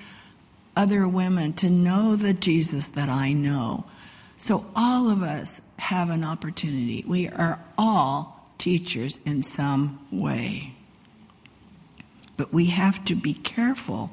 other 0.74 1.06
women 1.06 1.52
to 1.52 1.68
know 1.68 2.16
the 2.16 2.32
Jesus 2.32 2.88
that 2.88 3.10
I 3.10 3.34
know. 3.34 3.84
So 4.38 4.64
all 4.74 5.10
of 5.10 5.22
us 5.22 5.60
have 5.78 6.08
an 6.08 6.24
opportunity. 6.24 7.04
We 7.06 7.28
are 7.28 7.62
all 7.76 8.48
teachers 8.56 9.20
in 9.26 9.42
some 9.42 10.06
way. 10.10 10.74
But 12.38 12.50
we 12.50 12.66
have 12.66 13.04
to 13.04 13.14
be 13.14 13.34
careful 13.34 14.10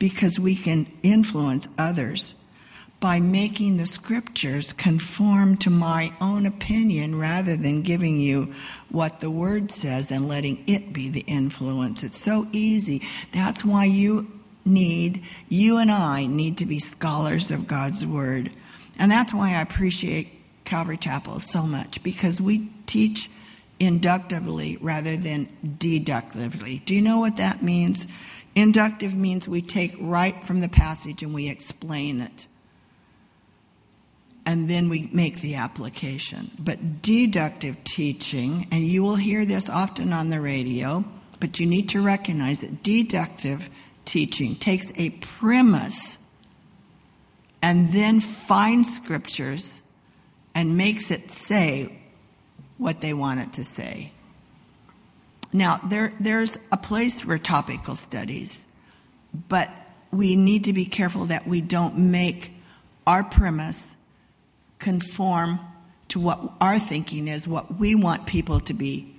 because 0.00 0.40
we 0.40 0.56
can 0.56 0.90
influence 1.04 1.68
others 1.78 2.34
by 2.98 3.20
making 3.20 3.76
the 3.76 3.86
scriptures 3.86 4.72
conform 4.72 5.56
to 5.56 5.70
my 5.70 6.12
own 6.20 6.44
opinion 6.44 7.18
rather 7.18 7.56
than 7.56 7.82
giving 7.82 8.18
you 8.18 8.52
what 8.90 9.20
the 9.20 9.30
word 9.30 9.70
says 9.70 10.10
and 10.10 10.28
letting 10.28 10.62
it 10.66 10.92
be 10.92 11.08
the 11.08 11.20
influence. 11.20 12.02
It's 12.02 12.20
so 12.20 12.48
easy. 12.50 13.02
That's 13.32 13.64
why 13.64 13.84
you 13.84 14.30
need, 14.64 15.22
you 15.48 15.78
and 15.78 15.90
I 15.90 16.26
need 16.26 16.58
to 16.58 16.66
be 16.66 16.78
scholars 16.78 17.50
of 17.50 17.66
God's 17.66 18.04
word. 18.04 18.50
And 18.98 19.10
that's 19.10 19.32
why 19.32 19.54
I 19.54 19.62
appreciate 19.62 20.28
Calvary 20.64 20.98
Chapel 20.98 21.40
so 21.40 21.62
much 21.62 22.02
because 22.02 22.40
we 22.40 22.70
teach 22.86 23.30
inductively 23.78 24.76
rather 24.80 25.16
than 25.16 25.48
deductively. 25.78 26.82
Do 26.84 26.94
you 26.94 27.00
know 27.00 27.18
what 27.18 27.36
that 27.36 27.62
means? 27.62 28.06
Inductive 28.54 29.14
means 29.14 29.48
we 29.48 29.62
take 29.62 29.94
right 30.00 30.42
from 30.44 30.60
the 30.60 30.68
passage 30.68 31.22
and 31.22 31.32
we 31.32 31.48
explain 31.48 32.20
it. 32.20 32.46
And 34.44 34.68
then 34.68 34.88
we 34.88 35.08
make 35.12 35.40
the 35.40 35.54
application. 35.54 36.50
But 36.58 37.02
deductive 37.02 37.84
teaching, 37.84 38.66
and 38.72 38.84
you 38.84 39.02
will 39.02 39.16
hear 39.16 39.44
this 39.44 39.70
often 39.70 40.12
on 40.12 40.30
the 40.30 40.40
radio, 40.40 41.04
but 41.38 41.60
you 41.60 41.66
need 41.66 41.88
to 41.90 42.02
recognize 42.02 42.62
that 42.62 42.82
deductive 42.82 43.70
teaching 44.04 44.56
takes 44.56 44.92
a 44.96 45.10
premise 45.10 46.18
and 47.62 47.92
then 47.92 48.20
finds 48.20 48.94
scriptures 48.94 49.80
and 50.54 50.76
makes 50.76 51.10
it 51.10 51.30
say 51.30 52.00
what 52.78 53.00
they 53.00 53.12
want 53.12 53.40
it 53.40 53.52
to 53.52 53.64
say. 53.64 54.12
Now, 55.52 55.80
there, 55.84 56.12
there's 56.20 56.58
a 56.70 56.76
place 56.76 57.20
for 57.20 57.36
topical 57.38 57.96
studies, 57.96 58.64
but 59.48 59.70
we 60.12 60.36
need 60.36 60.64
to 60.64 60.72
be 60.72 60.84
careful 60.84 61.26
that 61.26 61.46
we 61.46 61.60
don't 61.60 61.96
make 61.96 62.52
our 63.06 63.24
premise 63.24 63.94
conform 64.78 65.60
to 66.08 66.20
what 66.20 66.40
our 66.60 66.78
thinking 66.78 67.28
is, 67.28 67.46
what 67.46 67.78
we 67.78 67.94
want 67.94 68.26
people 68.26 68.60
to 68.60 68.74
be 68.74 69.14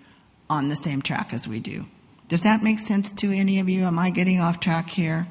on 0.50 0.70
the 0.70 0.76
same 0.76 1.02
track 1.02 1.34
as 1.34 1.48
we 1.48 1.60
do. 1.60 1.86
Does 2.28 2.44
that 2.44 2.64
make 2.64 2.80
sense 2.80 3.12
to 3.14 3.32
any 3.32 3.60
of 3.60 3.70
you? 3.70 3.84
Am 3.84 4.00
I 4.00 4.10
getting 4.10 4.40
off 4.40 4.60
track 4.60 4.90
here? 4.90 5.28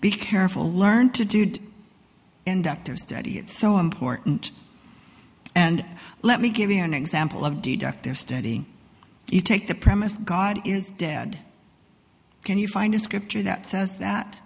Be 0.00 0.10
careful. 0.10 0.70
Learn 0.70 1.10
to 1.10 1.24
do 1.24 1.52
inductive 2.44 2.98
study, 2.98 3.38
it's 3.38 3.56
so 3.56 3.78
important. 3.78 4.50
And 5.54 5.84
let 6.22 6.40
me 6.40 6.48
give 6.48 6.70
you 6.70 6.82
an 6.82 6.94
example 6.94 7.44
of 7.44 7.62
deductive 7.62 8.18
study. 8.18 8.64
You 9.28 9.40
take 9.40 9.66
the 9.66 9.74
premise 9.74 10.18
God 10.18 10.66
is 10.66 10.90
dead. 10.90 11.38
Can 12.44 12.58
you 12.58 12.68
find 12.68 12.94
a 12.94 12.98
scripture 12.98 13.42
that 13.42 13.66
says 13.66 13.98
that? 13.98 14.40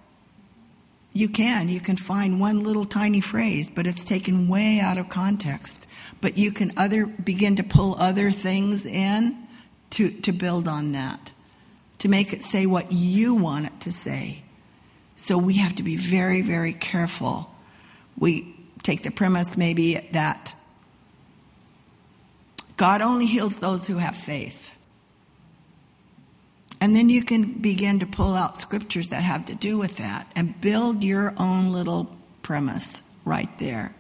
You 1.13 1.31
can. 1.31 1.71
You 1.71 1.81
can 1.81 1.97
find 1.97 2.41
one 2.41 2.61
little 2.61 2.85
tiny 2.85 3.23
phrase, 3.23 3.71
but 3.75 3.87
it's 3.87 4.05
taken 4.05 4.49
way 4.49 4.81
out 4.81 4.99
of 4.99 5.09
context. 5.09 5.87
But 6.21 6.37
you 6.37 6.53
can 6.53 6.73
other 6.77 7.07
begin 7.07 7.57
to 7.57 7.63
pull 7.63 7.97
other 7.99 8.31
things 8.31 8.85
in 8.85 9.47
to, 9.91 10.11
to 10.11 10.33
build 10.33 10.69
on 10.69 10.93
that, 10.93 11.33
to 12.01 12.09
make 12.09 12.35
it 12.35 12.43
say 12.43 12.67
what 12.67 12.93
you 12.93 13.35
want 13.35 13.67
it 13.67 13.81
to 13.81 13.93
say. 13.93 14.43
So 15.17 15.39
we 15.39 15.55
have 15.55 15.75
to 15.77 15.83
be 15.83 15.97
very, 15.97 16.43
very 16.43 16.75
careful. 16.75 17.51
We 18.19 18.55
take 18.83 19.03
the 19.03 19.11
premise 19.11 19.57
maybe 19.57 19.95
that 20.13 20.55
God 22.77 23.01
only 23.01 23.27
heals 23.27 23.59
those 23.59 23.87
who 23.87 23.97
have 23.97 24.17
faith. 24.17 24.71
And 26.81 26.95
then 26.95 27.09
you 27.09 27.25
can 27.25 27.55
begin 27.55 28.01
to 28.01 28.07
pull 28.07 28.35
out 28.35 28.59
scriptures 28.59 29.09
that 29.09 29.23
have 29.23 29.47
to 29.47 29.55
do 29.55 29.79
with 29.79 29.97
that 29.97 30.31
and 30.37 30.61
build 30.61 31.03
your 31.03 31.35
own 31.39 31.73
little 31.73 32.15
premise 32.43 33.01
right 33.25 33.49
there. 33.59 33.95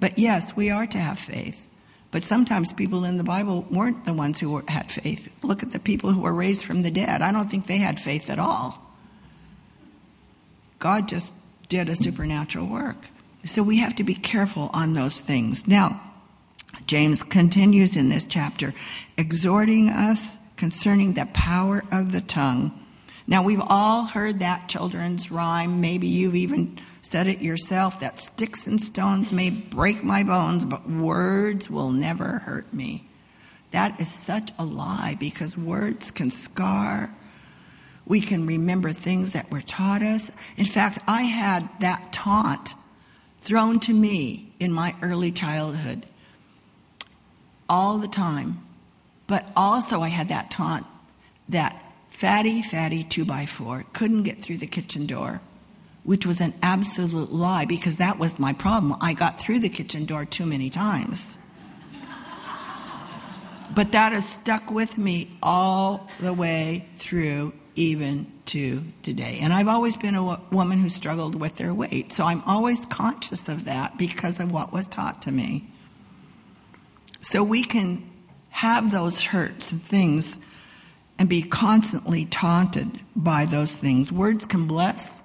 But 0.00 0.18
yes, 0.18 0.56
we 0.56 0.70
are 0.70 0.86
to 0.86 0.98
have 0.98 1.18
faith. 1.18 1.66
But 2.10 2.24
sometimes 2.24 2.72
people 2.72 3.04
in 3.04 3.18
the 3.18 3.24
Bible 3.24 3.66
weren't 3.70 4.04
the 4.04 4.12
ones 4.12 4.40
who 4.40 4.50
were, 4.50 4.64
had 4.68 4.90
faith. 4.90 5.32
Look 5.42 5.62
at 5.62 5.72
the 5.72 5.78
people 5.78 6.12
who 6.12 6.20
were 6.20 6.32
raised 6.32 6.64
from 6.64 6.82
the 6.82 6.90
dead. 6.90 7.22
I 7.22 7.30
don't 7.30 7.50
think 7.50 7.66
they 7.66 7.78
had 7.78 8.00
faith 8.00 8.30
at 8.30 8.38
all. 8.38 8.82
God 10.78 11.08
just 11.08 11.32
did 11.68 11.88
a 11.88 11.96
supernatural 11.96 12.66
work. 12.66 13.08
So 13.44 13.62
we 13.62 13.78
have 13.78 13.96
to 13.96 14.04
be 14.04 14.14
careful 14.14 14.70
on 14.72 14.92
those 14.92 15.18
things. 15.18 15.66
Now, 15.66 16.00
James 16.86 17.22
continues 17.24 17.96
in 17.96 18.08
this 18.08 18.26
chapter, 18.26 18.72
exhorting 19.16 19.88
us 19.90 20.38
concerning 20.56 21.14
the 21.14 21.26
power 21.26 21.82
of 21.90 22.12
the 22.12 22.20
tongue. 22.20 22.72
Now, 23.26 23.42
we've 23.42 23.62
all 23.66 24.04
heard 24.04 24.38
that 24.38 24.68
children's 24.68 25.30
rhyme. 25.32 25.80
Maybe 25.80 26.06
you've 26.06 26.36
even 26.36 26.78
said 27.02 27.26
it 27.26 27.42
yourself 27.42 27.98
that 28.00 28.20
sticks 28.20 28.68
and 28.68 28.80
stones 28.80 29.32
may 29.32 29.50
break 29.50 30.04
my 30.04 30.22
bones, 30.22 30.64
but 30.64 30.88
words 30.88 31.68
will 31.68 31.90
never 31.90 32.38
hurt 32.38 32.72
me. 32.72 33.08
That 33.72 34.00
is 34.00 34.10
such 34.10 34.52
a 34.58 34.64
lie 34.64 35.16
because 35.18 35.56
words 35.56 36.10
can 36.10 36.30
scar, 36.30 37.14
We 38.08 38.20
can 38.20 38.46
remember 38.46 38.92
things 38.92 39.32
that 39.32 39.50
were 39.50 39.60
taught 39.60 40.00
us. 40.02 40.30
In 40.56 40.64
fact, 40.64 41.00
I 41.08 41.22
had 41.22 41.68
that 41.80 42.12
taunt 42.12 42.74
thrown 43.40 43.80
to 43.80 43.92
me 43.92 44.52
in 44.60 44.72
my 44.72 44.94
early 45.02 45.32
childhood 45.32 46.06
all 47.68 47.98
the 47.98 48.08
time. 48.08 48.62
But 49.26 49.50
also, 49.56 50.00
I 50.00 50.08
had 50.08 50.28
that 50.28 50.50
taunt 50.50 50.86
that 51.48 51.80
fatty, 52.10 52.62
fatty 52.62 53.04
two 53.04 53.24
by 53.24 53.46
four 53.46 53.84
couldn't 53.92 54.22
get 54.22 54.40
through 54.40 54.58
the 54.58 54.66
kitchen 54.66 55.06
door, 55.06 55.40
which 56.04 56.26
was 56.26 56.40
an 56.40 56.54
absolute 56.62 57.32
lie 57.32 57.64
because 57.64 57.98
that 57.98 58.18
was 58.18 58.38
my 58.38 58.52
problem. 58.52 58.96
I 59.00 59.14
got 59.14 59.38
through 59.38 59.60
the 59.60 59.68
kitchen 59.68 60.06
door 60.06 60.24
too 60.24 60.46
many 60.46 60.70
times. 60.70 61.38
but 63.74 63.92
that 63.92 64.12
has 64.12 64.28
stuck 64.28 64.70
with 64.70 64.96
me 64.96 65.36
all 65.42 66.08
the 66.20 66.32
way 66.32 66.88
through 66.96 67.52
even 67.74 68.32
to 68.46 68.82
today. 69.02 69.38
And 69.42 69.52
I've 69.52 69.68
always 69.68 69.96
been 69.96 70.14
a 70.14 70.40
woman 70.50 70.78
who 70.78 70.88
struggled 70.88 71.34
with 71.34 71.56
their 71.56 71.74
weight, 71.74 72.12
so 72.12 72.24
I'm 72.24 72.42
always 72.46 72.86
conscious 72.86 73.48
of 73.48 73.66
that 73.66 73.98
because 73.98 74.40
of 74.40 74.50
what 74.50 74.72
was 74.72 74.86
taught 74.86 75.22
to 75.22 75.32
me. 75.32 75.66
So 77.26 77.42
we 77.42 77.64
can 77.64 78.08
have 78.50 78.92
those 78.92 79.20
hurts 79.20 79.72
and 79.72 79.82
things 79.82 80.38
and 81.18 81.28
be 81.28 81.42
constantly 81.42 82.24
taunted 82.24 83.00
by 83.16 83.46
those 83.46 83.76
things. 83.76 84.12
Words 84.12 84.46
can 84.46 84.68
bless 84.68 85.24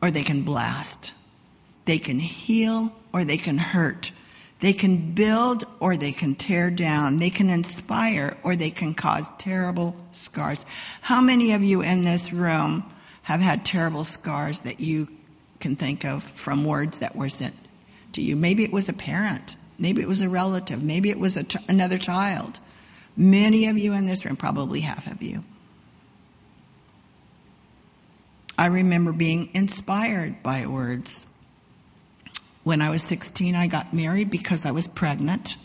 or 0.00 0.12
they 0.12 0.22
can 0.22 0.42
blast. 0.42 1.14
They 1.86 1.98
can 1.98 2.20
heal 2.20 2.92
or 3.12 3.24
they 3.24 3.38
can 3.38 3.58
hurt. 3.58 4.12
They 4.60 4.72
can 4.72 5.14
build 5.14 5.64
or 5.80 5.96
they 5.96 6.12
can 6.12 6.36
tear 6.36 6.70
down. 6.70 7.16
They 7.16 7.30
can 7.30 7.50
inspire 7.50 8.36
or 8.44 8.54
they 8.54 8.70
can 8.70 8.94
cause 8.94 9.28
terrible 9.38 9.96
scars. 10.12 10.64
How 11.00 11.20
many 11.20 11.50
of 11.54 11.64
you 11.64 11.82
in 11.82 12.04
this 12.04 12.32
room 12.32 12.88
have 13.22 13.40
had 13.40 13.64
terrible 13.64 14.04
scars 14.04 14.60
that 14.60 14.78
you 14.78 15.08
can 15.58 15.74
think 15.74 16.04
of 16.04 16.22
from 16.22 16.64
words 16.64 17.00
that 17.00 17.16
were 17.16 17.28
sent 17.28 17.56
to 18.12 18.22
you? 18.22 18.36
Maybe 18.36 18.62
it 18.62 18.72
was 18.72 18.88
a 18.88 18.92
parent. 18.92 19.56
Maybe 19.78 20.02
it 20.02 20.08
was 20.08 20.20
a 20.20 20.28
relative. 20.28 20.82
Maybe 20.82 21.10
it 21.10 21.18
was 21.18 21.36
another 21.68 21.98
child. 21.98 22.60
Many 23.16 23.66
of 23.66 23.76
you 23.76 23.92
in 23.92 24.06
this 24.06 24.24
room, 24.24 24.36
probably 24.36 24.80
half 24.80 25.06
of 25.06 25.22
you. 25.22 25.44
I 28.56 28.66
remember 28.66 29.12
being 29.12 29.50
inspired 29.54 30.42
by 30.42 30.66
words 30.66 31.26
when 32.64 32.80
I 32.80 32.90
was 32.90 33.02
16, 33.02 33.56
I 33.56 33.66
got 33.66 33.92
married 33.92 34.30
because 34.30 34.64
I 34.64 34.70
was 34.70 34.86
pregnant. 34.86 35.56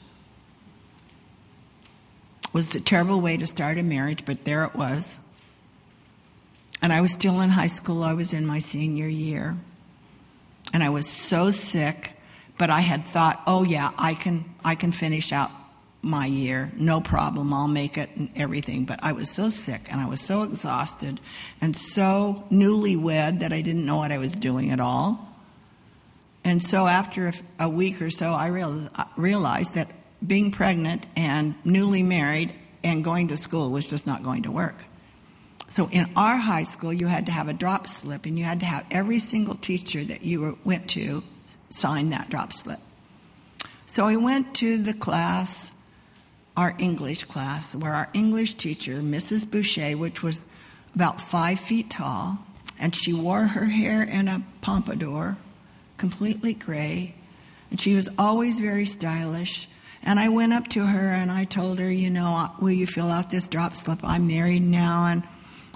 It 2.44 2.54
was 2.54 2.74
a 2.74 2.80
terrible 2.80 3.22
way 3.22 3.38
to 3.38 3.46
start 3.46 3.78
a 3.78 3.84
marriage, 3.84 4.26
but 4.26 4.46
there 4.46 4.64
it 4.64 4.76
was. 4.76 5.20
And 6.82 6.92
I 6.92 7.02
was 7.02 7.14
still 7.14 7.40
in 7.42 7.52
high 7.52 7.68
school. 7.68 8.04
I 8.04 8.14
was 8.14 8.34
in 8.34 8.48
my 8.48 8.60
senior 8.60 9.08
year. 9.08 9.58
And 10.74 10.84
I 10.84 10.90
was 10.90 11.08
so 11.08 11.52
sick, 11.52 12.14
but 12.58 12.70
I 12.70 12.82
had 12.82 13.04
thought, 13.04 13.42
"Oh 13.48 13.64
yeah, 13.64 13.92
I 13.98 14.14
can 14.14 14.46
I 14.64 14.76
can 14.76 14.92
finish 14.92 15.32
out 15.32 15.52
my 16.02 16.26
year. 16.26 16.72
No 16.76 17.02
problem. 17.02 17.54
I'll 17.54 17.68
make 17.68 17.98
it 17.98 18.10
and 18.16 18.30
everything." 18.36 18.86
But 18.86 19.00
I 19.04 19.12
was 19.12 19.30
so 19.30 19.50
sick 19.50 19.88
and 19.92 20.02
I 20.02 20.08
was 20.08 20.22
so 20.22 20.44
exhausted 20.44 21.20
and 21.62 21.76
so 21.76 22.44
newlywed 22.52 23.40
that 23.40 23.54
I 23.54 23.62
didn't 23.62 23.86
know 23.86 23.98
what 23.98 24.12
I 24.12 24.18
was 24.18 24.34
doing 24.34 24.72
at 24.72 24.80
all. 24.80 25.28
And 26.44 26.64
so 26.64 26.88
after 26.88 27.34
a, 27.60 27.68
week 27.68 28.02
or 28.02 28.10
so, 28.10 28.32
I 28.32 28.50
uh, 28.50 29.04
realized 29.18 29.76
that 29.76 29.92
being 30.26 30.50
pregnant 30.50 31.06
and 31.18 31.56
newly 31.66 32.04
married 32.04 32.54
and 32.86 33.04
going 33.04 33.28
to 33.28 33.38
school 33.38 33.70
was 33.70 33.86
just 33.86 34.08
not 34.08 34.24
going 34.24 34.44
to 34.44 34.52
work. 34.52 34.86
So 35.68 35.90
in 35.92 36.10
our 36.16 36.38
high 36.38 36.64
school, 36.64 36.94
you 36.94 37.08
had 37.08 37.26
to 37.26 37.34
have 37.34 37.50
a 37.50 37.54
drop 37.54 37.88
slip, 37.88 38.26
and 38.26 38.40
you 38.40 38.46
had 38.46 38.62
to 38.62 38.66
have 38.66 38.86
every 38.92 39.20
single 39.20 39.56
teacher 39.56 40.04
that 40.06 40.24
you 40.24 40.58
went 40.64 40.90
to 40.92 41.22
sign 41.70 42.10
that 42.10 42.30
drop 42.30 42.54
slip. 42.54 42.80
So 43.86 44.06
I 44.06 44.18
went 44.18 44.56
to 44.56 44.78
the 44.78 44.94
class, 44.94 45.74
our 46.56 46.76
English 46.78 47.26
class, 47.26 47.76
where 47.76 47.94
our 47.94 48.10
English 48.14 48.56
teacher, 48.56 48.96
Mrs. 48.96 49.50
Boucher, 49.50 49.98
which 49.98 50.22
was 50.22 50.46
about 50.94 51.22
five 51.22 51.60
feet 51.60 51.90
tall, 51.90 52.40
and 52.80 52.96
she 52.96 53.14
wore 53.14 53.48
her 53.48 53.66
hair 53.66 54.04
in 54.04 54.28
a 54.28 54.44
pompadour 54.62 55.38
completely 55.98 56.54
gray, 56.54 57.16
and 57.70 57.80
she 57.80 57.96
was 57.96 58.10
always 58.18 58.60
very 58.60 58.86
stylish. 58.86 59.68
And 60.04 60.20
I 60.20 60.30
went 60.30 60.54
up 60.54 60.68
to 60.70 60.86
her 60.86 61.10
and 61.10 61.32
I 61.32 61.44
told 61.44 61.80
her, 61.80 61.92
you 61.92 62.10
know, 62.10 62.28
uh, 62.28 62.50
will 62.62 62.72
you 62.72 62.88
fill 62.88 63.10
out 63.10 63.30
this 63.30 63.48
drop 63.48 63.76
slip? 63.76 64.00
I'm 64.04 64.28
married 64.28 64.62
now 64.62 65.06
and 65.08 65.24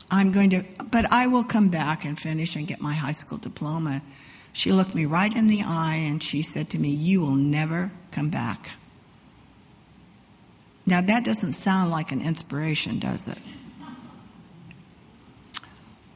I'm 0.09 0.31
going 0.31 0.51
to, 0.51 0.63
but 0.89 1.11
I 1.11 1.27
will 1.27 1.43
come 1.43 1.69
back 1.69 2.05
and 2.05 2.17
finish 2.17 2.55
and 2.55 2.67
get 2.67 2.79
my 2.79 2.93
high 2.93 3.11
school 3.11 3.39
diploma. 3.39 4.01
She 4.53 4.71
looked 4.71 4.93
me 4.93 5.05
right 5.05 5.35
in 5.35 5.47
the 5.47 5.63
eye 5.63 5.95
and 5.95 6.21
she 6.21 6.41
said 6.41 6.69
to 6.71 6.77
me, 6.77 6.89
You 6.89 7.21
will 7.21 7.31
never 7.31 7.91
come 8.11 8.29
back. 8.29 8.71
Now, 10.85 11.01
that 11.01 11.23
doesn't 11.23 11.53
sound 11.53 11.91
like 11.91 12.11
an 12.11 12.21
inspiration, 12.21 12.99
does 12.99 13.27
it? 13.27 13.37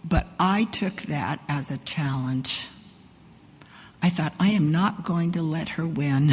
But 0.03 0.27
I 0.39 0.65
took 0.65 1.03
that 1.03 1.39
as 1.47 1.71
a 1.71 1.77
challenge. 1.79 2.67
I 4.01 4.09
thought, 4.09 4.33
I 4.39 4.49
am 4.49 4.71
not 4.71 5.03
going 5.03 5.31
to 5.33 5.41
let 5.41 5.69
her 5.69 5.85
win. 5.85 6.31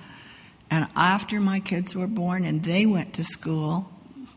and 0.70 0.88
after 0.96 1.40
my 1.40 1.60
kids 1.60 1.94
were 1.94 2.06
born 2.06 2.44
and 2.44 2.62
they 2.62 2.86
went 2.86 3.14
to 3.14 3.24
school, 3.24 3.90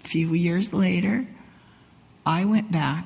a 0.03 0.07
few 0.07 0.33
years 0.33 0.73
later, 0.73 1.27
I 2.25 2.43
went 2.45 2.71
back 2.71 3.05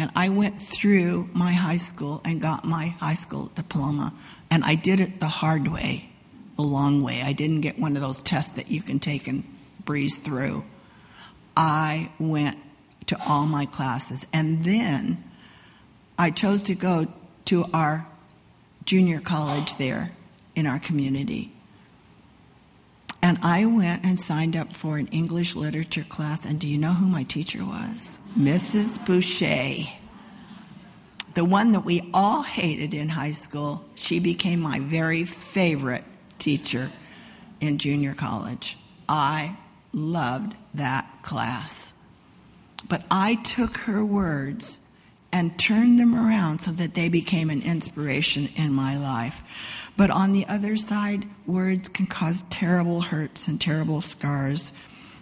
and 0.00 0.10
I 0.16 0.30
went 0.30 0.62
through 0.62 1.28
my 1.34 1.52
high 1.52 1.76
school 1.76 2.22
and 2.24 2.40
got 2.40 2.64
my 2.64 2.86
high 2.86 3.12
school 3.12 3.52
diploma. 3.54 4.14
And 4.50 4.64
I 4.64 4.74
did 4.74 4.98
it 4.98 5.20
the 5.20 5.28
hard 5.28 5.68
way, 5.68 6.08
the 6.56 6.62
long 6.62 7.02
way. 7.02 7.20
I 7.20 7.34
didn't 7.34 7.60
get 7.60 7.78
one 7.78 7.96
of 7.96 8.00
those 8.00 8.22
tests 8.22 8.52
that 8.52 8.70
you 8.70 8.80
can 8.80 8.98
take 8.98 9.28
and 9.28 9.44
breeze 9.84 10.16
through. 10.16 10.64
I 11.54 12.12
went 12.18 12.56
to 13.08 13.22
all 13.28 13.44
my 13.44 13.66
classes. 13.66 14.26
And 14.32 14.64
then 14.64 15.22
I 16.18 16.30
chose 16.30 16.62
to 16.62 16.74
go 16.74 17.06
to 17.44 17.66
our 17.74 18.06
junior 18.86 19.20
college 19.20 19.76
there 19.76 20.12
in 20.54 20.66
our 20.66 20.78
community. 20.78 21.52
And 23.22 23.38
I 23.42 23.66
went 23.66 24.04
and 24.04 24.18
signed 24.18 24.56
up 24.56 24.72
for 24.72 24.96
an 24.96 25.08
English 25.08 25.54
literature 25.54 26.04
class. 26.04 26.44
And 26.44 26.58
do 26.58 26.66
you 26.66 26.78
know 26.78 26.94
who 26.94 27.06
my 27.06 27.22
teacher 27.22 27.64
was? 27.64 28.18
Mrs. 28.38 29.04
Boucher. 29.04 29.90
The 31.34 31.44
one 31.44 31.72
that 31.72 31.84
we 31.84 32.10
all 32.12 32.42
hated 32.42 32.94
in 32.94 33.10
high 33.10 33.32
school. 33.32 33.84
She 33.94 34.18
became 34.20 34.60
my 34.60 34.80
very 34.80 35.24
favorite 35.24 36.04
teacher 36.38 36.90
in 37.60 37.78
junior 37.78 38.14
college. 38.14 38.78
I 39.08 39.56
loved 39.92 40.56
that 40.74 41.06
class. 41.22 41.92
But 42.88 43.04
I 43.10 43.36
took 43.36 43.76
her 43.78 44.04
words 44.04 44.78
and 45.32 45.58
turned 45.58 46.00
them 46.00 46.14
around 46.14 46.60
so 46.60 46.72
that 46.72 46.94
they 46.94 47.08
became 47.08 47.50
an 47.50 47.62
inspiration 47.62 48.48
in 48.56 48.72
my 48.72 48.96
life. 48.96 49.89
But 50.00 50.10
on 50.10 50.32
the 50.32 50.46
other 50.46 50.78
side, 50.78 51.28
words 51.46 51.90
can 51.90 52.06
cause 52.06 52.46
terrible 52.48 53.02
hurts 53.02 53.46
and 53.46 53.60
terrible 53.60 54.00
scars. 54.00 54.72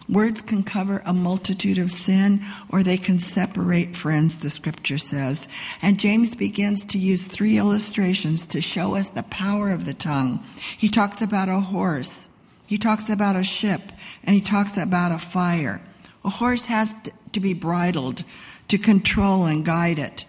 Words 0.08 0.40
can 0.40 0.62
cover 0.62 1.02
a 1.04 1.12
multitude 1.12 1.78
of 1.78 1.90
sin 1.90 2.44
or 2.68 2.84
they 2.84 2.96
can 2.96 3.18
separate 3.18 3.96
friends, 3.96 4.38
the 4.38 4.50
scripture 4.50 4.96
says. 4.96 5.48
And 5.82 5.98
James 5.98 6.36
begins 6.36 6.84
to 6.84 6.98
use 6.98 7.26
three 7.26 7.58
illustrations 7.58 8.46
to 8.46 8.60
show 8.60 8.94
us 8.94 9.10
the 9.10 9.24
power 9.24 9.72
of 9.72 9.84
the 9.84 9.94
tongue. 9.94 10.46
He 10.78 10.88
talks 10.88 11.20
about 11.20 11.48
a 11.48 11.58
horse, 11.58 12.28
he 12.64 12.78
talks 12.78 13.10
about 13.10 13.34
a 13.34 13.42
ship, 13.42 13.82
and 14.22 14.36
he 14.36 14.40
talks 14.40 14.76
about 14.76 15.10
a 15.10 15.18
fire. 15.18 15.82
A 16.24 16.30
horse 16.30 16.66
has 16.66 16.94
to 17.32 17.40
be 17.40 17.52
bridled 17.52 18.22
to 18.68 18.78
control 18.78 19.44
and 19.44 19.64
guide 19.64 19.98
it. 19.98 20.24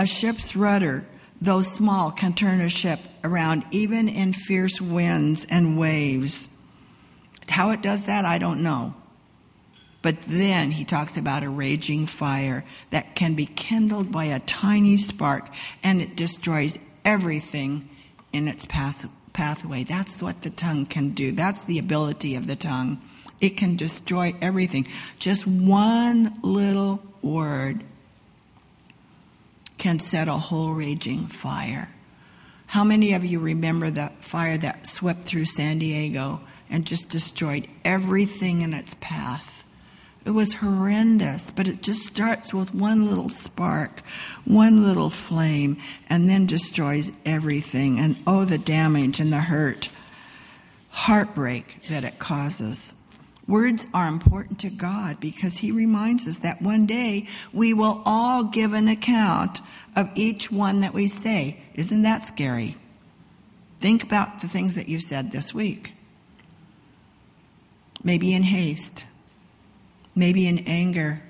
A 0.00 0.04
ship's 0.04 0.56
rudder, 0.56 1.06
though 1.42 1.62
small, 1.62 2.12
can 2.12 2.32
turn 2.34 2.60
a 2.60 2.68
ship 2.68 3.00
around 3.24 3.64
even 3.72 4.08
in 4.08 4.32
fierce 4.32 4.80
winds 4.80 5.44
and 5.50 5.76
waves. 5.76 6.48
How 7.48 7.70
it 7.70 7.82
does 7.82 8.06
that, 8.06 8.24
I 8.24 8.38
don't 8.38 8.62
know. 8.62 8.94
But 10.02 10.20
then 10.22 10.70
he 10.70 10.84
talks 10.84 11.16
about 11.16 11.42
a 11.42 11.48
raging 11.48 12.06
fire 12.06 12.64
that 12.90 13.16
can 13.16 13.34
be 13.34 13.46
kindled 13.46 14.12
by 14.12 14.26
a 14.26 14.38
tiny 14.40 14.96
spark 14.96 15.48
and 15.82 16.00
it 16.00 16.16
destroys 16.16 16.78
everything 17.04 17.88
in 18.32 18.46
its 18.46 18.64
pass- 18.64 19.06
pathway. 19.32 19.82
That's 19.82 20.22
what 20.22 20.42
the 20.42 20.50
tongue 20.50 20.86
can 20.86 21.10
do. 21.10 21.32
That's 21.32 21.64
the 21.64 21.78
ability 21.78 22.36
of 22.36 22.46
the 22.46 22.56
tongue. 22.56 23.02
It 23.40 23.56
can 23.56 23.74
destroy 23.74 24.34
everything. 24.40 24.86
Just 25.18 25.46
one 25.46 26.38
little 26.42 27.02
word 27.20 27.82
can 29.82 29.98
set 29.98 30.28
a 30.28 30.34
whole 30.34 30.72
raging 30.72 31.26
fire. 31.26 31.88
How 32.66 32.84
many 32.84 33.14
of 33.14 33.24
you 33.24 33.40
remember 33.40 33.90
that 33.90 34.24
fire 34.24 34.56
that 34.58 34.86
swept 34.86 35.24
through 35.24 35.46
San 35.46 35.80
Diego 35.80 36.40
and 36.70 36.86
just 36.86 37.08
destroyed 37.08 37.66
everything 37.84 38.62
in 38.62 38.74
its 38.74 38.94
path? 39.00 39.64
It 40.24 40.30
was 40.30 40.54
horrendous, 40.54 41.50
but 41.50 41.66
it 41.66 41.82
just 41.82 42.06
starts 42.06 42.54
with 42.54 42.72
one 42.72 43.08
little 43.08 43.28
spark, 43.28 44.06
one 44.44 44.82
little 44.82 45.10
flame, 45.10 45.78
and 46.08 46.28
then 46.28 46.46
destroys 46.46 47.10
everything. 47.26 47.98
And 47.98 48.22
oh, 48.24 48.44
the 48.44 48.58
damage 48.58 49.18
and 49.18 49.32
the 49.32 49.40
hurt, 49.40 49.88
heartbreak 50.90 51.88
that 51.88 52.04
it 52.04 52.20
causes. 52.20 52.94
Words 53.48 53.86
are 53.92 54.06
important 54.06 54.60
to 54.60 54.70
God 54.70 55.18
because 55.20 55.58
He 55.58 55.72
reminds 55.72 56.26
us 56.26 56.38
that 56.38 56.62
one 56.62 56.86
day 56.86 57.26
we 57.52 57.74
will 57.74 58.02
all 58.06 58.44
give 58.44 58.72
an 58.72 58.88
account 58.88 59.60
of 59.96 60.10
each 60.14 60.50
one 60.50 60.80
that 60.80 60.94
we 60.94 61.08
say. 61.08 61.60
Isn't 61.74 62.02
that 62.02 62.24
scary? 62.24 62.76
Think 63.80 64.04
about 64.04 64.40
the 64.40 64.48
things 64.48 64.76
that 64.76 64.88
you've 64.88 65.02
said 65.02 65.32
this 65.32 65.52
week. 65.52 65.92
Maybe 68.04 68.32
in 68.32 68.44
haste 68.44 69.04
maybe 70.14 70.46
in 70.46 70.58
anger, 70.66 71.22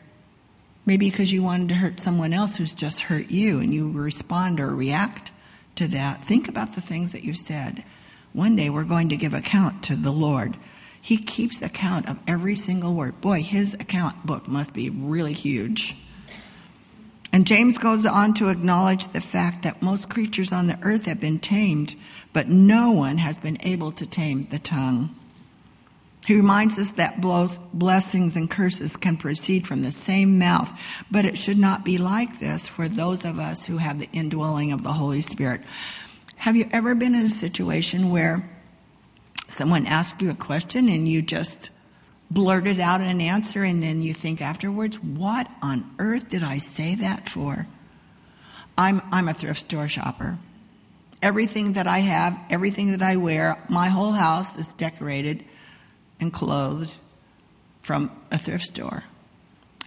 maybe 0.84 1.10
because 1.10 1.32
you 1.32 1.42
wanted 1.42 1.68
to 1.68 1.74
hurt 1.74 2.00
someone 2.00 2.32
else 2.32 2.56
who's 2.56 2.74
just 2.74 3.02
hurt 3.02 3.30
you 3.30 3.60
and 3.60 3.72
you 3.72 3.90
respond 3.90 4.60
or 4.60 4.74
react 4.74 5.30
to 5.76 5.86
that. 5.88 6.24
Think 6.24 6.48
about 6.48 6.74
the 6.74 6.80
things 6.80 7.12
that 7.12 7.24
you 7.24 7.34
said. 7.34 7.84
One 8.32 8.56
day 8.56 8.70
we're 8.70 8.84
going 8.84 9.08
to 9.10 9.16
give 9.16 9.34
account 9.34 9.82
to 9.84 9.96
the 9.96 10.12
Lord. 10.12 10.56
He 11.04 11.16
keeps 11.18 11.60
account 11.60 12.08
of 12.08 12.16
every 12.28 12.54
single 12.54 12.94
word. 12.94 13.20
Boy, 13.20 13.42
his 13.42 13.74
account 13.74 14.24
book 14.24 14.46
must 14.46 14.72
be 14.72 14.88
really 14.88 15.32
huge. 15.32 15.96
And 17.32 17.44
James 17.44 17.76
goes 17.76 18.06
on 18.06 18.34
to 18.34 18.50
acknowledge 18.50 19.08
the 19.08 19.20
fact 19.20 19.64
that 19.64 19.82
most 19.82 20.08
creatures 20.08 20.52
on 20.52 20.68
the 20.68 20.78
earth 20.82 21.06
have 21.06 21.18
been 21.18 21.40
tamed, 21.40 21.96
but 22.32 22.48
no 22.48 22.92
one 22.92 23.18
has 23.18 23.38
been 23.38 23.58
able 23.62 23.90
to 23.92 24.06
tame 24.06 24.46
the 24.50 24.60
tongue. 24.60 25.12
He 26.24 26.36
reminds 26.36 26.78
us 26.78 26.92
that 26.92 27.20
both 27.20 27.58
blessings 27.72 28.36
and 28.36 28.48
curses 28.48 28.96
can 28.96 29.16
proceed 29.16 29.66
from 29.66 29.82
the 29.82 29.90
same 29.90 30.38
mouth, 30.38 30.72
but 31.10 31.24
it 31.24 31.36
should 31.36 31.58
not 31.58 31.84
be 31.84 31.98
like 31.98 32.38
this 32.38 32.68
for 32.68 32.86
those 32.86 33.24
of 33.24 33.40
us 33.40 33.66
who 33.66 33.78
have 33.78 33.98
the 33.98 34.08
indwelling 34.12 34.70
of 34.70 34.84
the 34.84 34.92
Holy 34.92 35.20
Spirit. 35.20 35.62
Have 36.36 36.54
you 36.54 36.68
ever 36.70 36.94
been 36.94 37.16
in 37.16 37.26
a 37.26 37.30
situation 37.30 38.10
where 38.10 38.48
someone 39.52 39.86
asks 39.86 40.20
you 40.22 40.30
a 40.30 40.34
question 40.34 40.88
and 40.88 41.08
you 41.08 41.22
just 41.22 41.70
blurted 42.30 42.80
out 42.80 43.00
an 43.00 43.20
answer 43.20 43.62
and 43.62 43.82
then 43.82 44.02
you 44.02 44.14
think 44.14 44.40
afterwards, 44.40 44.98
what 45.02 45.48
on 45.60 45.94
earth 45.98 46.28
did 46.28 46.42
I 46.42 46.58
say 46.58 46.94
that 46.96 47.28
for? 47.28 47.66
I'm, 48.76 49.02
I'm 49.12 49.28
a 49.28 49.34
thrift 49.34 49.60
store 49.60 49.88
shopper. 49.88 50.38
Everything 51.20 51.74
that 51.74 51.86
I 51.86 51.98
have, 51.98 52.38
everything 52.50 52.92
that 52.92 53.02
I 53.02 53.16
wear, 53.16 53.62
my 53.68 53.88
whole 53.88 54.12
house 54.12 54.58
is 54.58 54.72
decorated 54.72 55.44
and 56.18 56.32
clothed 56.32 56.96
from 57.82 58.10
a 58.30 58.38
thrift 58.38 58.64
store. 58.64 59.04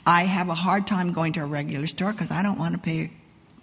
I 0.06 0.24
have 0.26 0.50
a 0.50 0.56
hard 0.56 0.86
time 0.86 1.14
going 1.14 1.34
to 1.34 1.42
a 1.42 1.46
regular 1.46 1.88
store 1.88 2.12
because 2.12 2.30
I 2.30 2.44
don't 2.44 2.60
want 2.60 2.74
to 2.74 2.80
pay 2.80 3.12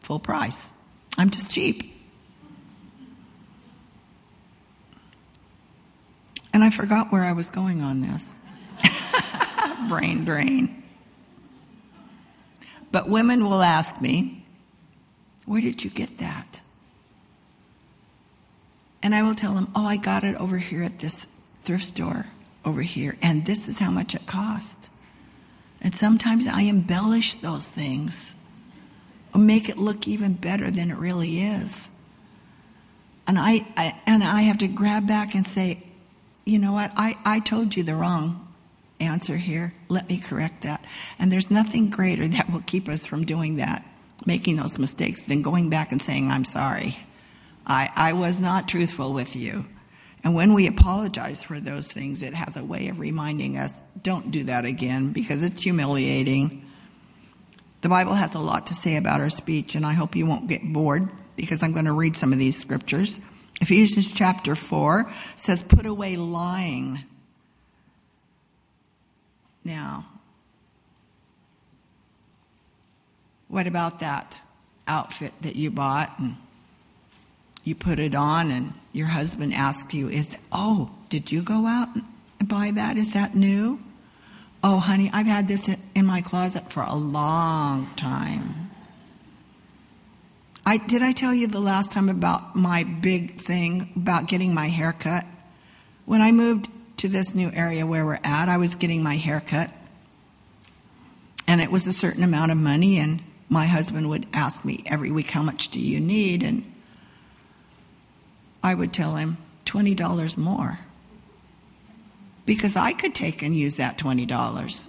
full 0.00 0.18
price. 0.18 0.72
I'm 1.16 1.30
just 1.30 1.50
cheap. 1.50 1.91
And 6.62 6.72
I 6.72 6.76
forgot 6.76 7.10
where 7.10 7.24
I 7.24 7.32
was 7.32 7.50
going 7.50 7.82
on 7.82 8.02
this. 8.02 8.36
Brain 9.88 10.24
drain. 10.24 10.84
But 12.92 13.08
women 13.08 13.44
will 13.44 13.62
ask 13.62 14.00
me, 14.00 14.46
Where 15.44 15.60
did 15.60 15.82
you 15.82 15.90
get 15.90 16.18
that? 16.18 16.62
And 19.02 19.12
I 19.12 19.24
will 19.24 19.34
tell 19.34 19.54
them, 19.54 19.72
Oh, 19.74 19.84
I 19.84 19.96
got 19.96 20.22
it 20.22 20.36
over 20.36 20.58
here 20.58 20.84
at 20.84 21.00
this 21.00 21.26
thrift 21.64 21.82
store 21.82 22.26
over 22.64 22.82
here, 22.82 23.16
and 23.20 23.44
this 23.44 23.68
is 23.68 23.80
how 23.80 23.90
much 23.90 24.14
it 24.14 24.26
cost. 24.26 24.88
And 25.80 25.92
sometimes 25.92 26.46
I 26.46 26.60
embellish 26.60 27.34
those 27.34 27.66
things 27.66 28.34
or 29.34 29.40
make 29.40 29.68
it 29.68 29.78
look 29.78 30.06
even 30.06 30.34
better 30.34 30.70
than 30.70 30.92
it 30.92 30.96
really 30.96 31.40
is. 31.40 31.90
And 33.26 33.36
I, 33.36 33.66
I 33.76 34.00
and 34.06 34.22
I 34.22 34.42
have 34.42 34.58
to 34.58 34.68
grab 34.68 35.08
back 35.08 35.34
and 35.34 35.44
say, 35.44 35.88
you 36.44 36.58
know 36.58 36.72
what, 36.72 36.92
I, 36.96 37.16
I 37.24 37.40
told 37.40 37.76
you 37.76 37.82
the 37.82 37.94
wrong 37.94 38.52
answer 39.00 39.36
here. 39.36 39.74
Let 39.88 40.08
me 40.08 40.18
correct 40.18 40.62
that. 40.62 40.84
And 41.18 41.30
there's 41.30 41.50
nothing 41.50 41.90
greater 41.90 42.26
that 42.28 42.50
will 42.50 42.62
keep 42.66 42.88
us 42.88 43.06
from 43.06 43.24
doing 43.24 43.56
that, 43.56 43.84
making 44.26 44.56
those 44.56 44.78
mistakes, 44.78 45.22
than 45.22 45.42
going 45.42 45.70
back 45.70 45.92
and 45.92 46.00
saying, 46.00 46.30
I'm 46.30 46.44
sorry. 46.44 46.98
I, 47.66 47.90
I 47.94 48.12
was 48.12 48.40
not 48.40 48.68
truthful 48.68 49.12
with 49.12 49.36
you. 49.36 49.66
And 50.24 50.34
when 50.34 50.52
we 50.52 50.68
apologize 50.68 51.42
for 51.42 51.58
those 51.58 51.88
things, 51.88 52.22
it 52.22 52.34
has 52.34 52.56
a 52.56 52.64
way 52.64 52.88
of 52.88 53.00
reminding 53.00 53.58
us 53.58 53.80
don't 54.00 54.30
do 54.30 54.44
that 54.44 54.64
again 54.64 55.12
because 55.12 55.42
it's 55.42 55.62
humiliating. 55.62 56.64
The 57.80 57.88
Bible 57.88 58.14
has 58.14 58.34
a 58.36 58.38
lot 58.38 58.68
to 58.68 58.74
say 58.74 58.96
about 58.96 59.20
our 59.20 59.30
speech, 59.30 59.74
and 59.74 59.84
I 59.84 59.94
hope 59.94 60.14
you 60.14 60.26
won't 60.26 60.48
get 60.48 60.62
bored 60.62 61.08
because 61.34 61.62
I'm 61.62 61.72
going 61.72 61.86
to 61.86 61.92
read 61.92 62.16
some 62.16 62.32
of 62.32 62.38
these 62.38 62.56
scriptures. 62.56 63.18
Ephesians 63.62 64.10
chapter 64.10 64.56
4 64.56 65.10
says, 65.36 65.62
Put 65.62 65.86
away 65.86 66.16
lying. 66.16 67.04
Now, 69.64 70.04
what 73.46 73.68
about 73.68 74.00
that 74.00 74.40
outfit 74.88 75.32
that 75.42 75.54
you 75.54 75.70
bought 75.70 76.18
and 76.18 76.36
you 77.62 77.76
put 77.76 78.00
it 78.00 78.16
on 78.16 78.50
and 78.50 78.72
your 78.92 79.06
husband 79.06 79.54
asked 79.54 79.94
you, 79.94 80.08
is, 80.08 80.36
oh, 80.50 80.90
did 81.08 81.30
you 81.30 81.42
go 81.42 81.68
out 81.68 81.88
and 82.40 82.48
buy 82.48 82.72
that? 82.72 82.96
Is 82.96 83.12
that 83.12 83.36
new? 83.36 83.80
Oh, 84.64 84.80
honey, 84.80 85.08
I've 85.12 85.26
had 85.26 85.46
this 85.46 85.70
in 85.94 86.04
my 86.04 86.20
closet 86.20 86.72
for 86.72 86.82
a 86.82 86.96
long 86.96 87.86
time. 87.94 88.61
I, 90.64 90.76
did 90.76 91.02
I 91.02 91.12
tell 91.12 91.34
you 91.34 91.48
the 91.48 91.60
last 91.60 91.90
time 91.90 92.08
about 92.08 92.54
my 92.54 92.84
big 92.84 93.40
thing 93.40 93.92
about 93.96 94.28
getting 94.28 94.54
my 94.54 94.68
hair 94.68 94.92
cut? 94.92 95.26
When 96.04 96.22
I 96.22 96.30
moved 96.30 96.68
to 96.98 97.08
this 97.08 97.34
new 97.34 97.50
area 97.52 97.84
where 97.84 98.06
we're 98.06 98.20
at, 98.22 98.48
I 98.48 98.58
was 98.58 98.76
getting 98.76 99.02
my 99.02 99.16
hair 99.16 99.40
cut. 99.40 99.70
And 101.48 101.60
it 101.60 101.70
was 101.70 101.86
a 101.86 101.92
certain 101.92 102.22
amount 102.22 102.52
of 102.52 102.58
money, 102.58 102.98
and 102.98 103.22
my 103.48 103.66
husband 103.66 104.08
would 104.08 104.26
ask 104.32 104.64
me 104.64 104.84
every 104.86 105.10
week, 105.10 105.30
How 105.30 105.42
much 105.42 105.68
do 105.70 105.80
you 105.80 105.98
need? 106.00 106.44
And 106.44 106.72
I 108.62 108.74
would 108.74 108.92
tell 108.92 109.16
him 109.16 109.38
$20 109.66 110.36
more 110.36 110.78
because 112.46 112.76
I 112.76 112.92
could 112.92 113.14
take 113.14 113.42
and 113.42 113.54
use 113.54 113.76
that 113.76 113.98
$20. 113.98 114.88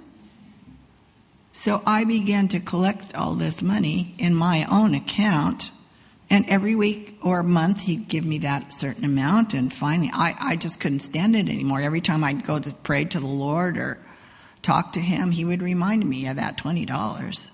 So 1.55 1.83
I 1.85 2.03
began 2.03 2.47
to 2.49 2.59
collect 2.59 3.15
all 3.15 3.35
this 3.35 3.61
money 3.61 4.15
in 4.17 4.33
my 4.33 4.65
own 4.69 4.95
account. 4.95 5.69
And 6.27 6.49
every 6.49 6.73
week 6.73 7.19
or 7.21 7.43
month, 7.43 7.81
he'd 7.81 8.07
give 8.07 8.25
me 8.25 8.39
that 8.39 8.73
certain 8.73 9.05
amount. 9.05 9.53
And 9.53 9.71
finally, 9.71 10.09
I, 10.11 10.35
I 10.39 10.55
just 10.55 10.79
couldn't 10.79 11.01
stand 11.01 11.35
it 11.35 11.47
anymore. 11.47 11.79
Every 11.79 12.01
time 12.01 12.23
I'd 12.23 12.43
go 12.43 12.57
to 12.57 12.73
pray 12.73 13.05
to 13.05 13.19
the 13.19 13.27
Lord 13.27 13.77
or 13.77 13.99
talk 14.63 14.93
to 14.93 14.99
him, 14.99 15.29
he 15.29 15.45
would 15.45 15.61
remind 15.61 16.09
me 16.09 16.25
of 16.25 16.37
that 16.37 16.57
$20. 16.57 17.51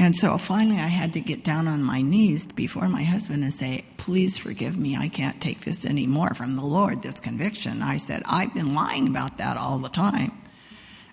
And 0.00 0.16
so 0.16 0.36
finally, 0.36 0.80
I 0.80 0.88
had 0.88 1.12
to 1.12 1.20
get 1.20 1.44
down 1.44 1.68
on 1.68 1.84
my 1.84 2.02
knees 2.02 2.46
before 2.46 2.88
my 2.88 3.04
husband 3.04 3.44
and 3.44 3.54
say, 3.54 3.84
Please 3.98 4.36
forgive 4.36 4.76
me. 4.76 4.96
I 4.96 5.08
can't 5.08 5.40
take 5.40 5.60
this 5.60 5.86
anymore 5.86 6.34
from 6.34 6.56
the 6.56 6.64
Lord, 6.64 7.02
this 7.02 7.20
conviction. 7.20 7.82
I 7.82 7.98
said, 7.98 8.22
I've 8.26 8.52
been 8.52 8.74
lying 8.74 9.06
about 9.06 9.38
that 9.38 9.56
all 9.56 9.78
the 9.78 9.90
time. 9.90 10.39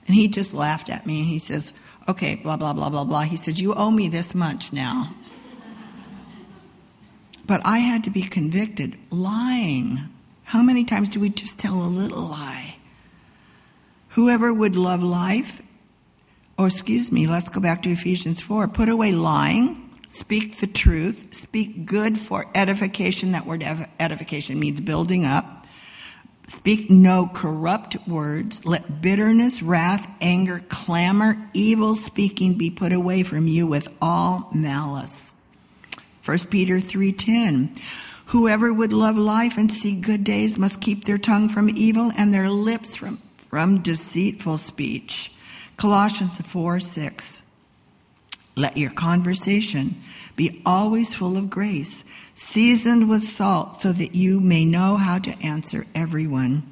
And 0.08 0.16
he 0.16 0.28
just 0.28 0.54
laughed 0.54 0.90
at 0.90 1.06
me 1.06 1.20
and 1.20 1.28
he 1.28 1.40
says, 1.40 1.74
Okay, 2.08 2.36
blah, 2.36 2.56
blah, 2.58 2.74
blah, 2.74 2.90
blah, 2.90 3.04
blah. 3.04 3.22
He 3.22 3.36
said, 3.36 3.60
You 3.60 3.74
owe 3.74 3.92
me 3.92 4.08
this 4.08 4.34
much 4.34 4.72
now. 4.74 5.14
But 7.46 7.62
I 7.66 7.80
had 7.80 8.04
to 8.06 8.10
be 8.10 8.24
convicted. 8.24 8.98
Lying. 9.12 10.10
How 10.44 10.62
many 10.62 10.86
times 10.86 11.10
do 11.10 11.20
we 11.20 11.30
just 11.30 11.60
tell 11.60 11.76
a 11.76 11.88
little 11.88 12.22
lie? 12.22 12.78
Whoever 14.10 14.54
would 14.54 14.76
love 14.76 15.04
life 15.04 15.62
or 16.58 16.68
excuse 16.68 17.12
me, 17.12 17.28
let's 17.28 17.50
go 17.50 17.62
back 17.62 17.84
to 17.84 17.92
Ephesians 17.92 18.42
4. 18.42 18.68
Put 18.70 18.90
away 18.90 19.12
lying, 19.12 19.92
speak 20.08 20.60
the 20.60 20.66
truth, 20.66 21.28
speak 21.34 21.86
good 21.86 22.18
for 22.18 22.46
edification. 22.56 23.34
That 23.34 23.46
word 23.46 23.64
edification 24.00 24.60
means 24.60 24.82
building 24.82 25.24
up. 25.24 25.57
Speak 26.48 26.90
no 26.90 27.30
corrupt 27.34 28.08
words. 28.08 28.66
Let 28.66 29.02
bitterness, 29.02 29.62
wrath, 29.62 30.10
anger, 30.22 30.62
clamor, 30.70 31.38
evil 31.54 31.94
speaking 31.96 32.54
be 32.54 32.70
put 32.70 32.94
away 32.94 33.24
from 33.24 33.48
you 33.48 33.68
with 33.68 33.94
all 34.02 34.50
malice. 34.54 35.34
1 36.24 36.50
Peter 36.50 36.80
3:10 36.80 37.78
Whoever 38.28 38.74
would 38.74 38.92
love 38.92 39.18
life 39.18 39.58
and 39.58 39.72
see 39.72 40.00
good 40.00 40.24
days 40.24 40.58
must 40.58 40.82
keep 40.82 41.06
their 41.06 41.18
tongue 41.18 41.48
from 41.48 41.70
evil 41.70 42.12
and 42.18 42.34
their 42.34 42.50
lips 42.50 42.96
from, 42.96 43.22
from 43.50 43.80
deceitful 43.82 44.58
speech. 44.58 45.32
Colossians 45.78 46.40
4 46.40 46.80
6. 46.80 47.44
Let 48.56 48.76
your 48.76 48.90
conversation 48.90 50.02
be 50.36 50.62
always 50.66 51.14
full 51.14 51.38
of 51.38 51.50
grace, 51.50 52.04
seasoned 52.38 53.10
with 53.10 53.24
salt, 53.24 53.82
so 53.82 53.92
that 53.92 54.16
you 54.16 54.40
may 54.40 54.64
know 54.64 54.96
how 54.96 55.18
to 55.18 55.44
answer 55.44 55.86
everyone. 55.96 56.64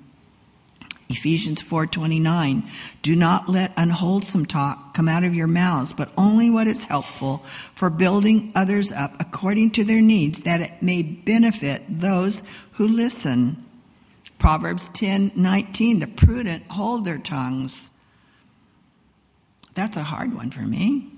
Ephesians 1.10 1.62
4:29 1.62 2.64
Do 3.02 3.16
not 3.16 3.50
let 3.50 3.74
unwholesome 3.76 4.46
talk 4.46 4.94
come 4.94 5.08
out 5.08 5.24
of 5.24 5.36
your 5.36 5.48
mouths 5.48 5.94
but 5.94 6.12
only 6.18 6.50
what 6.50 6.68
is 6.68 6.86
helpful 6.86 7.44
for 7.76 7.92
building 7.92 8.52
others 8.56 8.92
up 8.92 9.14
according 9.20 9.72
to 9.72 9.84
their 9.84 10.02
needs 10.02 10.42
that 10.42 10.62
it 10.62 10.82
may 10.82 11.04
benefit 11.04 11.84
those 11.88 12.42
who 12.74 12.88
listen. 12.88 13.64
Proverbs 14.40 14.90
10:19 14.90 16.00
The 16.00 16.08
prudent 16.08 16.64
hold 16.70 17.06
their 17.06 17.20
tongues. 17.20 17.90
That's 19.74 19.98
a 19.98 20.04
hard 20.04 20.34
one 20.34 20.52
for 20.52 20.62
me. 20.62 21.12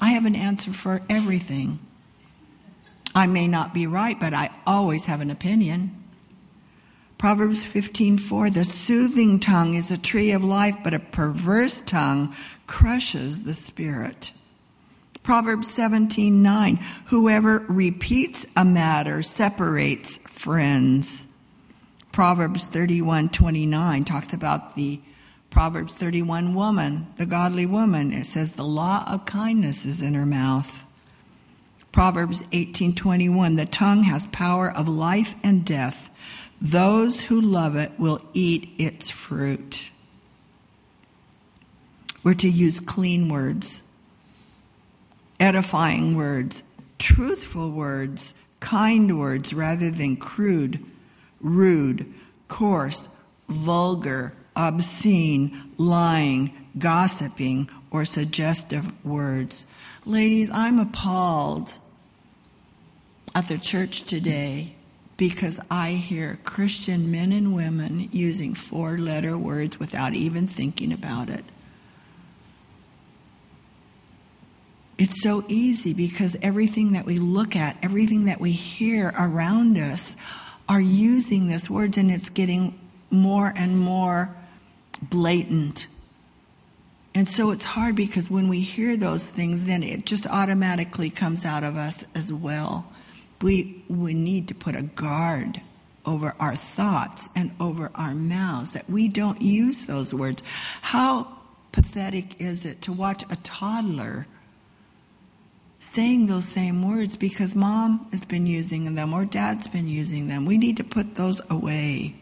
I 0.00 0.10
have 0.10 0.24
an 0.24 0.36
answer 0.36 0.72
for 0.72 1.02
everything. 1.10 1.78
I 3.14 3.26
may 3.26 3.48
not 3.48 3.74
be 3.74 3.86
right, 3.86 4.18
but 4.18 4.34
I 4.34 4.50
always 4.66 5.06
have 5.06 5.20
an 5.20 5.30
opinion. 5.30 5.96
Proverbs 7.18 7.62
15:4 7.62 8.50
The 8.50 8.64
soothing 8.64 9.40
tongue 9.40 9.74
is 9.74 9.90
a 9.90 9.98
tree 9.98 10.30
of 10.30 10.42
life, 10.42 10.76
but 10.82 10.94
a 10.94 10.98
perverse 10.98 11.82
tongue 11.82 12.34
crushes 12.66 13.42
the 13.42 13.54
spirit. 13.54 14.32
Proverbs 15.22 15.68
17:9 15.68 16.78
Whoever 17.06 17.64
repeats 17.68 18.46
a 18.56 18.64
matter 18.64 19.22
separates 19.22 20.18
friends. 20.26 21.26
Proverbs 22.12 22.66
31:29 22.66 24.04
talks 24.04 24.32
about 24.32 24.74
the 24.74 25.00
Proverbs 25.50 25.94
31 25.94 26.54
woman, 26.54 27.08
the 27.16 27.26
godly 27.26 27.66
woman. 27.66 28.12
It 28.12 28.26
says 28.26 28.52
the 28.52 28.64
law 28.64 29.04
of 29.06 29.26
kindness 29.26 29.84
is 29.84 30.00
in 30.00 30.14
her 30.14 30.24
mouth. 30.24 30.86
Proverbs 31.92 32.42
18:21 32.52 33.56
The 33.56 33.66
tongue 33.66 34.04
has 34.04 34.26
power 34.26 34.70
of 34.70 34.88
life 34.88 35.34
and 35.42 35.64
death. 35.64 36.10
Those 36.60 37.22
who 37.22 37.40
love 37.40 37.74
it 37.74 37.92
will 37.98 38.20
eat 38.32 38.70
its 38.78 39.10
fruit. 39.10 39.90
We're 42.22 42.34
to 42.34 42.50
use 42.50 42.80
clean 42.80 43.28
words, 43.28 43.82
edifying 45.40 46.16
words, 46.16 46.62
truthful 46.98 47.70
words, 47.70 48.34
kind 48.60 49.18
words 49.18 49.54
rather 49.54 49.90
than 49.90 50.16
crude, 50.16 50.84
rude, 51.40 52.12
coarse, 52.48 53.08
vulgar, 53.48 54.34
obscene, 54.54 55.72
lying, 55.78 56.52
gossiping, 56.78 57.70
or 57.90 58.04
suggestive 58.04 58.92
words. 59.04 59.64
Ladies, 60.06 60.50
I'm 60.50 60.78
appalled 60.78 61.78
at 63.34 63.48
the 63.48 63.58
church 63.58 64.04
today 64.04 64.74
because 65.18 65.60
I 65.70 65.90
hear 65.90 66.38
Christian 66.42 67.10
men 67.10 67.32
and 67.32 67.54
women 67.54 68.08
using 68.10 68.54
four 68.54 68.96
letter 68.96 69.36
words 69.36 69.78
without 69.78 70.14
even 70.14 70.46
thinking 70.46 70.90
about 70.90 71.28
it. 71.28 71.44
It's 74.96 75.22
so 75.22 75.44
easy 75.48 75.92
because 75.92 76.34
everything 76.40 76.92
that 76.92 77.04
we 77.04 77.18
look 77.18 77.54
at, 77.54 77.76
everything 77.82 78.24
that 78.24 78.40
we 78.40 78.52
hear 78.52 79.12
around 79.18 79.76
us 79.76 80.16
are 80.66 80.80
using 80.80 81.48
these 81.48 81.68
words 81.68 81.98
and 81.98 82.10
it's 82.10 82.30
getting 82.30 82.78
more 83.10 83.52
and 83.54 83.78
more 83.78 84.34
blatant. 85.02 85.86
And 87.14 87.28
so 87.28 87.50
it's 87.50 87.64
hard 87.64 87.96
because 87.96 88.30
when 88.30 88.48
we 88.48 88.60
hear 88.60 88.96
those 88.96 89.26
things, 89.28 89.66
then 89.66 89.82
it 89.82 90.06
just 90.06 90.26
automatically 90.26 91.10
comes 91.10 91.44
out 91.44 91.64
of 91.64 91.76
us 91.76 92.04
as 92.14 92.32
well. 92.32 92.92
We, 93.42 93.84
we 93.88 94.14
need 94.14 94.48
to 94.48 94.54
put 94.54 94.76
a 94.76 94.82
guard 94.82 95.60
over 96.06 96.34
our 96.38 96.56
thoughts 96.56 97.28
and 97.34 97.52
over 97.60 97.90
our 97.94 98.14
mouths, 98.14 98.70
that 98.72 98.88
we 98.88 99.08
don't 99.08 99.42
use 99.42 99.86
those 99.86 100.14
words. 100.14 100.42
How 100.82 101.28
pathetic 101.72 102.40
is 102.40 102.64
it 102.64 102.82
to 102.82 102.92
watch 102.92 103.24
a 103.30 103.36
toddler 103.36 104.26
saying 105.78 106.26
those 106.26 106.46
same 106.46 106.88
words 106.88 107.16
because 107.16 107.54
mom 107.54 108.06
has 108.10 108.24
been 108.24 108.46
using 108.46 108.94
them 108.94 109.12
or 109.12 109.24
dad's 109.24 109.66
been 109.66 109.88
using 109.88 110.28
them? 110.28 110.46
We 110.46 110.58
need 110.58 110.76
to 110.78 110.84
put 110.84 111.14
those 111.16 111.40
away. 111.50 112.19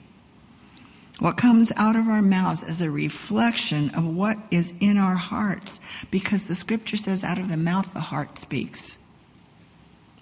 What 1.18 1.36
comes 1.36 1.72
out 1.76 1.96
of 1.96 2.06
our 2.08 2.22
mouths 2.22 2.62
is 2.62 2.80
a 2.80 2.90
reflection 2.90 3.90
of 3.90 4.06
what 4.06 4.38
is 4.50 4.72
in 4.78 4.98
our 4.98 5.16
hearts 5.16 5.80
because 6.10 6.44
the 6.44 6.54
scripture 6.54 6.96
says, 6.96 7.24
out 7.24 7.38
of 7.38 7.48
the 7.48 7.56
mouth 7.56 7.92
the 7.92 8.00
heart 8.00 8.38
speaks. 8.38 8.98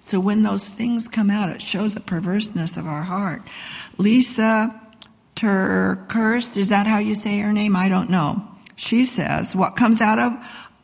So 0.03 0.21
when 0.21 0.43
those 0.43 0.67
things 0.67 1.09
come 1.09 1.31
out, 1.31 1.51
it 1.51 1.61
shows 1.61 1.95
the 1.95 2.01
perverseness 2.01 2.77
of 2.77 2.87
our 2.87 3.03
heart. 3.03 3.43
Lysa 3.99 4.81
TerKeurst, 5.35 6.57
is 6.57 6.71
that 6.71 6.87
how 6.87 6.99
you 6.99 7.15
say 7.15 7.41
her 7.41 7.53
name? 7.53 7.77
I 7.77 7.89
don't 7.89 8.09
know. 8.09 8.49
She 8.77 9.05
says, 9.05 9.55
what 9.55 9.77
comes 9.77 10.01
out 10.01 10.19
of 10.19 10.33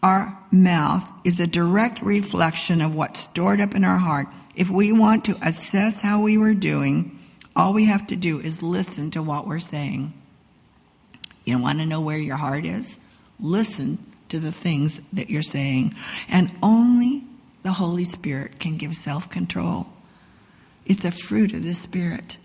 our 0.02 0.38
mouth 0.50 1.08
is 1.24 1.40
a 1.40 1.46
direct 1.46 2.02
reflection 2.02 2.80
of 2.80 2.94
what's 2.94 3.20
stored 3.20 3.60
up 3.60 3.74
in 3.74 3.84
our 3.84 3.98
heart. 3.98 4.26
If 4.54 4.68
we 4.68 4.92
want 4.92 5.24
to 5.26 5.38
assess 5.40 6.02
how 6.02 6.20
we 6.20 6.36
were 6.36 6.54
doing, 6.54 7.11
all 7.54 7.72
we 7.72 7.84
have 7.86 8.06
to 8.08 8.16
do 8.16 8.38
is 8.38 8.62
listen 8.62 9.10
to 9.12 9.22
what 9.22 9.46
we're 9.46 9.60
saying. 9.60 10.12
You 11.44 11.58
want 11.58 11.80
to 11.80 11.86
know 11.86 12.00
where 12.00 12.18
your 12.18 12.36
heart 12.36 12.64
is? 12.64 12.98
Listen 13.40 13.98
to 14.28 14.38
the 14.38 14.52
things 14.52 15.00
that 15.12 15.28
you're 15.28 15.42
saying. 15.42 15.94
And 16.28 16.50
only 16.62 17.24
the 17.62 17.72
Holy 17.72 18.04
Spirit 18.04 18.58
can 18.58 18.76
give 18.76 18.96
self 18.96 19.28
control. 19.28 19.88
It's 20.86 21.04
a 21.04 21.10
fruit 21.10 21.52
of 21.52 21.64
the 21.64 21.74
Spirit. 21.74 22.38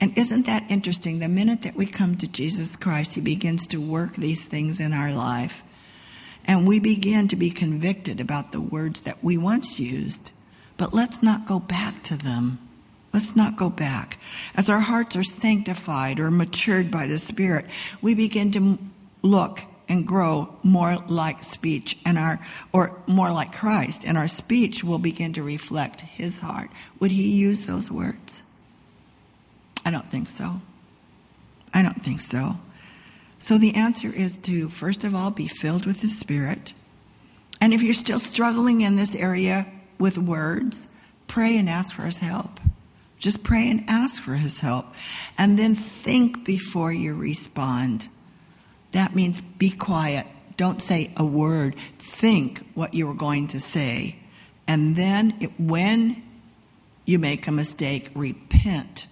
And 0.00 0.16
isn't 0.16 0.46
that 0.46 0.70
interesting? 0.70 1.18
The 1.18 1.28
minute 1.28 1.62
that 1.62 1.76
we 1.76 1.86
come 1.86 2.16
to 2.16 2.26
Jesus 2.26 2.74
Christ, 2.74 3.14
He 3.14 3.20
begins 3.20 3.66
to 3.68 3.80
work 3.80 4.16
these 4.16 4.46
things 4.46 4.80
in 4.80 4.92
our 4.92 5.12
life. 5.12 5.62
And 6.46 6.66
we 6.66 6.80
begin 6.80 7.28
to 7.28 7.36
be 7.36 7.50
convicted 7.50 8.18
about 8.18 8.52
the 8.52 8.62
words 8.62 9.02
that 9.02 9.22
we 9.22 9.36
once 9.36 9.78
used. 9.78 10.32
But 10.78 10.94
let's 10.94 11.22
not 11.22 11.46
go 11.46 11.58
back 11.58 12.02
to 12.04 12.16
them. 12.16 12.58
Let's 13.12 13.34
not 13.34 13.56
go 13.56 13.70
back. 13.70 14.18
As 14.54 14.68
our 14.68 14.80
hearts 14.80 15.16
are 15.16 15.24
sanctified 15.24 16.20
or 16.20 16.30
matured 16.30 16.90
by 16.90 17.06
the 17.06 17.18
Spirit, 17.18 17.66
we 18.00 18.14
begin 18.14 18.52
to 18.52 18.78
look 19.22 19.62
and 19.90 20.06
grow 20.06 20.54
more 20.62 20.98
like 21.08 21.42
speech 21.42 21.98
and 22.06 22.16
our 22.16 22.38
or 22.72 23.02
more 23.08 23.32
like 23.32 23.52
Christ 23.52 24.04
and 24.06 24.16
our 24.16 24.28
speech 24.28 24.84
will 24.84 25.00
begin 25.00 25.32
to 25.32 25.42
reflect 25.42 26.02
his 26.02 26.38
heart. 26.38 26.70
Would 27.00 27.10
he 27.10 27.28
use 27.28 27.66
those 27.66 27.90
words? 27.90 28.44
I 29.84 29.90
don't 29.90 30.08
think 30.08 30.28
so. 30.28 30.60
I 31.74 31.82
don't 31.82 32.04
think 32.04 32.20
so. 32.20 32.60
So 33.40 33.58
the 33.58 33.74
answer 33.74 34.12
is 34.14 34.38
to 34.38 34.68
first 34.68 35.02
of 35.02 35.12
all 35.12 35.32
be 35.32 35.48
filled 35.48 35.86
with 35.86 36.02
the 36.02 36.08
spirit. 36.08 36.72
And 37.60 37.74
if 37.74 37.82
you're 37.82 37.92
still 37.92 38.20
struggling 38.20 38.82
in 38.82 38.94
this 38.94 39.16
area 39.16 39.66
with 39.98 40.16
words, 40.16 40.86
pray 41.26 41.58
and 41.58 41.68
ask 41.68 41.96
for 41.96 42.02
his 42.02 42.18
help. 42.18 42.59
Just 43.20 43.44
pray 43.44 43.70
and 43.70 43.84
ask 43.86 44.20
for 44.20 44.34
his 44.34 44.60
help. 44.60 44.86
And 45.38 45.58
then 45.58 45.76
think 45.76 46.44
before 46.44 46.90
you 46.92 47.14
respond. 47.14 48.08
That 48.92 49.14
means 49.14 49.40
be 49.40 49.70
quiet. 49.70 50.26
Don't 50.56 50.82
say 50.82 51.12
a 51.16 51.24
word. 51.24 51.76
Think 51.98 52.66
what 52.74 52.94
you 52.94 53.08
are 53.10 53.14
going 53.14 53.46
to 53.48 53.60
say. 53.60 54.16
And 54.66 54.96
then 54.96 55.36
it, 55.40 55.52
when 55.58 56.22
you 57.04 57.18
make 57.18 57.46
a 57.46 57.52
mistake, 57.52 58.10
repent 58.14 59.06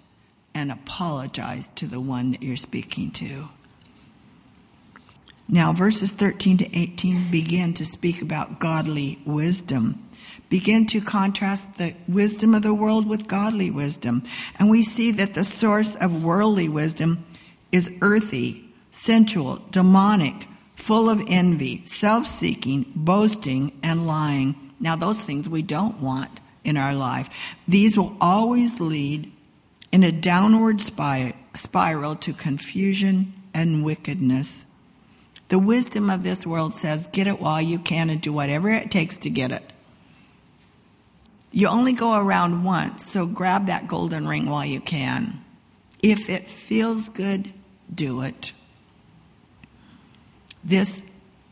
and 0.55 0.73
apologize 0.73 1.68
to 1.77 1.87
the 1.87 2.01
one 2.01 2.33
that 2.33 2.42
you're 2.42 2.57
speaking 2.57 3.11
to. 3.12 3.49
Now, 5.49 5.73
verses 5.73 6.12
13 6.12 6.59
to 6.59 6.79
18 6.79 7.31
begin 7.31 7.75
to 7.75 7.87
speak 7.87 8.21
about 8.23 8.59
godly 8.59 9.21
wisdom. 9.25 10.08
Begin 10.49 10.87
to 10.87 11.01
contrast 11.01 11.77
the 11.77 11.95
wisdom 12.07 12.55
of 12.55 12.63
the 12.63 12.73
world 12.73 13.07
with 13.07 13.29
godly 13.29 13.71
wisdom. 13.71 14.23
And 14.59 14.71
we 14.71 14.83
see 14.83 15.11
that 15.13 15.35
the 15.35 15.45
source 15.45 15.95
of 15.97 16.25
worldly 16.25 16.69
wisdom 16.69 17.25
is 17.71 17.91
earthy, 18.01 18.73
sensual, 18.91 19.63
demonic, 19.71 20.47
full 20.75 21.11
of 21.11 21.23
envy, 21.29 21.85
self 21.85 22.27
seeking, 22.27 22.91
boasting, 22.95 23.79
and 23.83 24.07
lying. 24.07 24.73
Now, 24.81 24.97
those 24.97 25.19
things 25.19 25.49
we 25.49 25.63
don't 25.63 26.01
want 26.01 26.41
in 26.65 26.77
our 26.77 26.95
life. 26.95 27.29
These 27.67 27.99
will 27.99 28.17
always 28.21 28.81
lead 28.81 29.33
in 29.91 30.05
a 30.05 30.13
downward 30.13 30.81
spiral 30.81 32.15
to 32.17 32.33
confusion 32.33 33.35
and 33.55 33.85
wickedness. 33.85 34.67
The 35.49 35.59
wisdom 35.59 36.11
of 36.11 36.23
this 36.23 36.47
world 36.47 36.75
says 36.75 37.09
get 37.09 37.27
it 37.27 37.41
while 37.41 37.61
you 37.61 37.79
can 37.79 38.11
and 38.11 38.21
do 38.21 38.33
whatever 38.33 38.69
it 38.69 38.91
takes 38.91 39.19
to 39.19 39.31
get 39.31 39.51
it. 39.51 39.67
You 41.59 41.66
only 41.66 41.92
go 41.92 42.16
around 42.16 42.62
once, 42.62 43.05
so 43.05 43.27
grab 43.27 43.66
that 43.66 43.88
golden 43.88 44.29
ring 44.29 44.49
while 44.49 44.64
you 44.64 44.81
can. 44.81 45.44
If 46.01 46.31
it 46.31 46.49
feels 46.49 47.09
good, 47.09 47.53
do 47.92 48.21
it. 48.21 48.53
This 50.62 51.03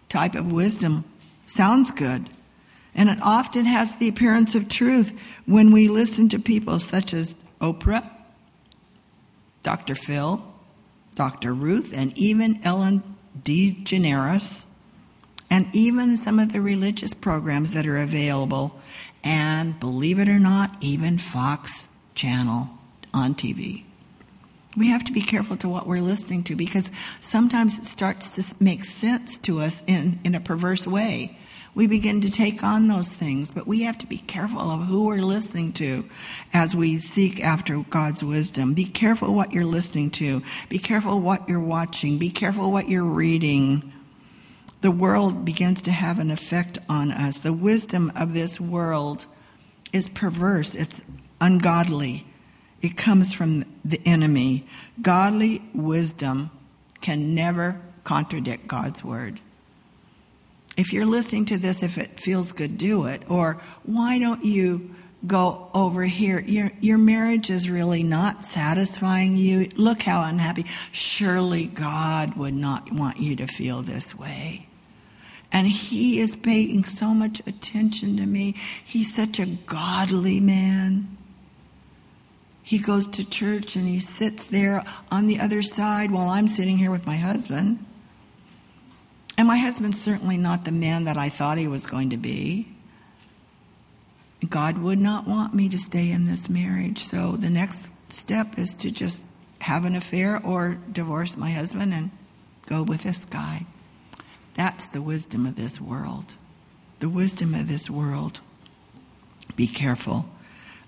type 0.08 0.36
of 0.36 0.52
wisdom 0.52 1.04
sounds 1.46 1.90
good, 1.90 2.30
and 2.94 3.10
it 3.10 3.18
often 3.20 3.64
has 3.64 3.96
the 3.96 4.06
appearance 4.06 4.54
of 4.54 4.68
truth 4.68 5.12
when 5.44 5.72
we 5.72 5.88
listen 5.88 6.28
to 6.28 6.38
people 6.38 6.78
such 6.78 7.12
as 7.12 7.34
Oprah, 7.60 8.08
Dr. 9.64 9.96
Phil, 9.96 10.40
Dr. 11.16 11.52
Ruth, 11.52 11.92
and 11.92 12.16
even 12.16 12.60
Ellen 12.62 13.02
DeGeneres, 13.42 14.66
and 15.50 15.66
even 15.72 16.16
some 16.16 16.38
of 16.38 16.52
the 16.52 16.60
religious 16.60 17.12
programs 17.12 17.72
that 17.72 17.88
are 17.88 17.98
available, 17.98 18.80
and 19.26 19.80
believe 19.80 20.20
it 20.20 20.28
or 20.28 20.38
not, 20.38 20.70
even 20.80 21.18
Fox 21.18 21.88
Channel 22.14 22.68
on 23.12 23.34
TV. 23.34 23.82
We 24.76 24.90
have 24.90 25.02
to 25.02 25.12
be 25.12 25.20
careful 25.20 25.56
to 25.56 25.68
what 25.68 25.88
we're 25.88 26.00
listening 26.00 26.44
to 26.44 26.54
because 26.54 26.92
sometimes 27.20 27.76
it 27.76 27.86
starts 27.86 28.36
to 28.36 28.62
make 28.62 28.84
sense 28.84 29.36
to 29.38 29.60
us 29.60 29.82
in, 29.88 30.20
in 30.22 30.36
a 30.36 30.40
perverse 30.40 30.86
way. 30.86 31.36
We 31.74 31.88
begin 31.88 32.20
to 32.20 32.30
take 32.30 32.62
on 32.62 32.86
those 32.86 33.08
things, 33.08 33.50
but 33.50 33.66
we 33.66 33.82
have 33.82 33.98
to 33.98 34.06
be 34.06 34.18
careful 34.18 34.60
of 34.60 34.86
who 34.86 35.06
we're 35.06 35.22
listening 35.22 35.72
to 35.74 36.08
as 36.52 36.76
we 36.76 37.00
seek 37.00 37.42
after 37.42 37.80
God's 37.80 38.22
wisdom. 38.22 38.74
Be 38.74 38.84
careful 38.84 39.34
what 39.34 39.52
you're 39.52 39.64
listening 39.64 40.12
to. 40.12 40.40
Be 40.68 40.78
careful 40.78 41.18
what 41.18 41.48
you're 41.48 41.58
watching. 41.58 42.18
Be 42.18 42.30
careful 42.30 42.70
what 42.70 42.88
you're 42.88 43.02
reading. 43.02 43.92
The 44.86 44.92
world 44.92 45.44
begins 45.44 45.82
to 45.82 45.90
have 45.90 46.20
an 46.20 46.30
effect 46.30 46.78
on 46.88 47.10
us. 47.10 47.38
The 47.38 47.52
wisdom 47.52 48.12
of 48.14 48.34
this 48.34 48.60
world 48.60 49.26
is 49.92 50.08
perverse, 50.08 50.76
it's 50.76 51.02
ungodly. 51.40 52.24
It 52.80 52.96
comes 52.96 53.32
from 53.32 53.64
the 53.84 54.00
enemy. 54.06 54.64
Godly 55.02 55.60
wisdom 55.74 56.52
can 57.00 57.34
never 57.34 57.80
contradict 58.04 58.68
God's 58.68 59.02
word. 59.02 59.40
If 60.76 60.92
you're 60.92 61.04
listening 61.04 61.46
to 61.46 61.58
this, 61.58 61.82
if 61.82 61.98
it 61.98 62.20
feels 62.20 62.52
good, 62.52 62.78
do 62.78 63.06
it. 63.06 63.28
Or 63.28 63.60
why 63.82 64.20
don't 64.20 64.44
you 64.44 64.94
go 65.26 65.68
over 65.74 66.04
here? 66.04 66.38
Your, 66.38 66.70
your 66.80 66.98
marriage 66.98 67.50
is 67.50 67.68
really 67.68 68.04
not 68.04 68.44
satisfying 68.44 69.34
you. 69.34 69.68
Look 69.74 70.02
how 70.02 70.22
unhappy. 70.22 70.64
Surely 70.92 71.66
God 71.66 72.36
would 72.36 72.54
not 72.54 72.92
want 72.92 73.16
you 73.18 73.34
to 73.34 73.48
feel 73.48 73.82
this 73.82 74.14
way. 74.14 74.68
And 75.56 75.66
he 75.66 76.20
is 76.20 76.36
paying 76.36 76.84
so 76.84 77.14
much 77.14 77.40
attention 77.46 78.18
to 78.18 78.26
me. 78.26 78.54
He's 78.84 79.14
such 79.14 79.40
a 79.40 79.46
godly 79.46 80.38
man. 80.38 81.16
He 82.62 82.78
goes 82.78 83.06
to 83.06 83.26
church 83.26 83.74
and 83.74 83.88
he 83.88 83.98
sits 83.98 84.48
there 84.48 84.84
on 85.10 85.28
the 85.28 85.40
other 85.40 85.62
side 85.62 86.10
while 86.10 86.28
I'm 86.28 86.46
sitting 86.46 86.76
here 86.76 86.90
with 86.90 87.06
my 87.06 87.16
husband. 87.16 87.82
And 89.38 89.48
my 89.48 89.56
husband's 89.56 89.98
certainly 89.98 90.36
not 90.36 90.66
the 90.66 90.72
man 90.72 91.04
that 91.04 91.16
I 91.16 91.30
thought 91.30 91.56
he 91.56 91.68
was 91.68 91.86
going 91.86 92.10
to 92.10 92.18
be. 92.18 92.68
God 94.46 94.76
would 94.76 94.98
not 94.98 95.26
want 95.26 95.54
me 95.54 95.70
to 95.70 95.78
stay 95.78 96.10
in 96.10 96.26
this 96.26 96.50
marriage. 96.50 96.98
So 96.98 97.32
the 97.32 97.48
next 97.48 97.94
step 98.12 98.58
is 98.58 98.74
to 98.74 98.90
just 98.90 99.24
have 99.62 99.86
an 99.86 99.96
affair 99.96 100.38
or 100.38 100.76
divorce 100.92 101.34
my 101.34 101.50
husband 101.50 101.94
and 101.94 102.10
go 102.66 102.82
with 102.82 103.04
this 103.04 103.24
guy. 103.24 103.64
That's 104.56 104.88
the 104.88 105.02
wisdom 105.02 105.44
of 105.44 105.56
this 105.56 105.80
world. 105.80 106.36
The 107.00 107.10
wisdom 107.10 107.54
of 107.54 107.68
this 107.68 107.90
world. 107.90 108.40
Be 109.54 109.66
careful. 109.66 110.26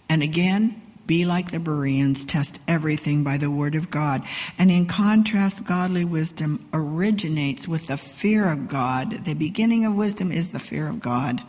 And 0.09 0.23
again, 0.23 0.81
be 1.07 1.27
like 1.27 1.51
the 1.51 1.61
Bereans, 1.61 2.25
test 2.25 2.61
everything 2.67 3.25
by 3.25 3.37
the 3.37 3.51
word 3.51 3.75
of 3.75 3.91
God. 3.91 4.23
And 4.59 4.71
in 4.71 4.87
contrast, 4.87 5.67
godly 5.67 6.05
wisdom 6.05 6.67
originates 6.73 7.69
with 7.69 7.89
the 7.89 7.99
fear 7.99 8.51
of 8.51 8.69
God. 8.69 9.27
The 9.27 9.35
beginning 9.35 9.85
of 9.85 9.95
wisdom 9.95 10.33
is 10.33 10.51
the 10.51 10.59
fear 10.59 10.89
of 10.89 11.01
God. 11.01 11.43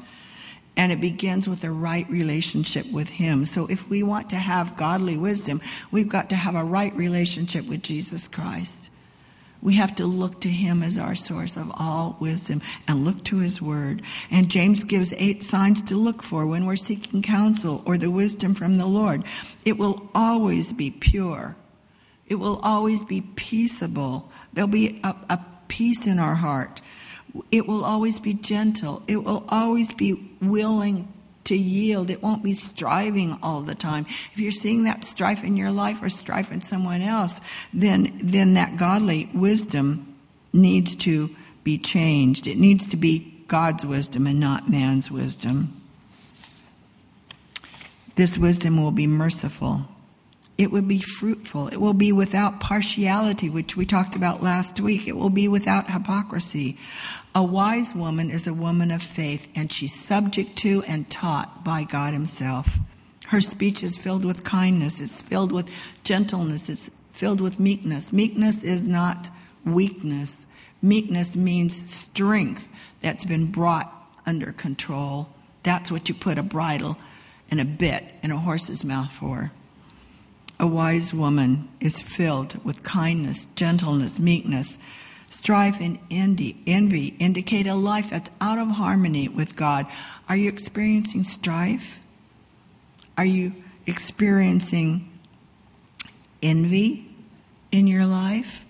And 0.76 0.92
it 0.92 1.00
begins 1.02 1.48
with 1.48 1.64
a 1.64 1.72
right 1.72 2.10
relationship 2.10 2.90
with 2.92 3.10
Him. 3.10 3.46
So 3.46 3.66
if 3.68 3.88
we 3.90 4.04
want 4.04 4.30
to 4.32 4.38
have 4.38 4.78
godly 4.78 5.18
wisdom, 5.18 5.62
we've 5.90 6.10
got 6.10 6.30
to 6.30 6.36
have 6.36 6.56
a 6.56 6.64
right 6.64 6.96
relationship 6.96 7.66
with 7.66 7.82
Jesus 7.82 8.28
Christ. 8.28 8.90
We 9.62 9.76
have 9.76 9.96
to 9.96 10.06
look 10.06 10.42
to 10.42 10.50
him 10.50 10.82
as 10.82 10.98
our 10.98 11.16
source 11.16 11.58
of 11.58 11.72
all 11.76 12.16
wisdom 12.20 12.62
and 12.88 13.04
look 13.04 13.24
to 13.26 13.40
his 13.40 13.62
word. 13.62 14.02
And 14.32 14.50
James 14.50 14.84
gives 14.84 15.14
eight 15.18 15.44
signs 15.44 15.82
to 15.84 15.96
look 15.96 16.24
for 16.24 16.46
when 16.46 16.66
we're 16.66 16.78
seeking 16.78 17.22
counsel 17.22 17.84
or 17.86 17.98
the 17.98 18.10
wisdom 18.10 18.54
from 18.54 18.78
the 18.78 18.86
Lord. 18.86 19.24
It 19.66 19.78
will 19.78 20.10
always 20.16 20.72
be 20.72 20.92
pure. 20.92 21.58
It 22.26 22.36
will 22.36 22.60
always 22.64 23.04
be 23.04 23.22
peaceable. 23.22 24.32
There'll 24.54 24.70
be 24.70 25.02
a, 25.04 25.16
a 25.30 25.40
peace 25.68 26.08
in 26.08 26.20
our 26.20 26.36
heart. 26.36 26.82
It 27.52 27.68
will 27.68 27.84
always 27.84 28.20
be 28.20 28.34
gentle. 28.34 29.04
It 29.08 29.24
will 29.24 29.46
always 29.50 29.92
be 29.92 30.36
willing 30.42 31.12
to 31.50 31.58
yield. 31.58 32.10
It 32.10 32.24
won't 32.24 32.44
be 32.44 32.54
striving 32.54 33.38
all 33.44 33.62
the 33.62 33.76
time. 33.76 34.06
If 34.34 34.40
you're 34.40 34.52
seeing 34.52 34.86
that 34.86 35.04
strife 35.04 35.44
in 35.44 35.58
your 35.58 35.72
life 35.72 36.02
or 36.02 36.10
strife 36.10 36.52
in 36.52 36.62
someone 36.62 37.02
else, 37.02 37.42
then, 37.74 38.18
then 38.24 38.54
that 38.54 38.78
godly 38.78 39.30
wisdom 39.34 40.16
needs 40.54 40.96
to 40.96 41.36
be 41.64 41.78
changed. 41.78 42.48
It 42.48 42.58
needs 42.58 42.88
to 42.88 42.98
be 42.98 43.44
God's 43.48 43.86
wisdom 43.86 44.28
and 44.28 44.40
not 44.40 44.70
man's 44.70 45.12
wisdom. 45.12 45.76
This 48.16 48.38
wisdom 48.38 48.82
will 48.82 48.92
be 48.92 49.08
merciful. 49.08 49.86
It 50.60 50.74
will 50.74 50.82
be 50.82 51.00
fruitful. 51.00 51.70
It 51.70 51.78
will 51.78 51.94
be 51.94 52.12
without 52.12 52.60
partiality, 52.60 53.50
which 53.50 53.78
we 53.78 53.86
talked 53.86 54.14
about 54.14 54.44
last 54.44 54.82
week. 54.82 55.08
It 55.08 55.16
will 55.16 55.30
be 55.30 55.48
without 55.48 55.90
hypocrisy. 55.90 56.78
A 57.34 57.42
wise 57.42 57.96
woman 57.96 58.30
is 58.30 58.46
a 58.46 58.54
woman 58.54 58.92
of 58.92 59.02
faith, 59.02 59.48
and 59.56 59.72
she's 59.72 59.98
subject 59.98 60.58
to 60.58 60.84
and 60.86 61.10
taught 61.10 61.64
by 61.64 61.86
God 61.86 62.12
Himself. 62.12 62.78
Her 63.28 63.40
speech 63.40 63.82
is 63.84 63.98
filled 63.98 64.26
with 64.26 64.44
kindness, 64.44 65.00
it's 65.00 65.22
filled 65.22 65.54
with 65.54 65.70
gentleness, 66.04 66.68
it's 66.68 66.92
filled 67.14 67.40
with 67.40 67.58
meekness. 67.58 68.12
Meekness 68.12 68.62
is 68.62 68.86
not 68.86 69.30
weakness, 69.64 70.46
meekness 70.82 71.38
means 71.38 71.90
strength 71.90 72.68
that's 73.00 73.24
been 73.24 73.50
brought 73.50 73.94
under 74.26 74.52
control. 74.52 75.30
That's 75.64 75.90
what 75.90 76.10
you 76.10 76.16
put 76.16 76.38
a 76.38 76.44
bridle 76.44 76.98
and 77.50 77.62
a 77.62 77.66
bit 77.66 78.04
in 78.22 78.32
a 78.32 78.38
horse's 78.38 78.84
mouth 78.84 79.14
for. 79.14 79.54
A 80.60 80.68
wise 80.68 81.14
woman 81.14 81.70
is 81.80 82.00
filled 82.00 82.64
with 82.66 82.84
kindness, 82.84 83.46
gentleness, 83.56 84.20
meekness. 84.20 84.78
Strife 85.30 85.80
and 85.80 86.00
envy, 86.10 86.58
indicate 87.20 87.68
a 87.68 87.76
life 87.76 88.10
that's 88.10 88.32
out 88.42 88.58
of 88.58 88.68
harmony 88.70 89.28
with 89.28 89.56
God. 89.56 89.86
Are 90.28 90.36
you 90.36 90.50
experiencing 90.50 91.24
strife? 91.24 92.02
Are 93.18 93.26
you 93.26 93.54
experiencing 93.86 95.10
envy 96.42 97.16
in 97.72 97.86
your 97.88 98.06
life? 98.06 98.66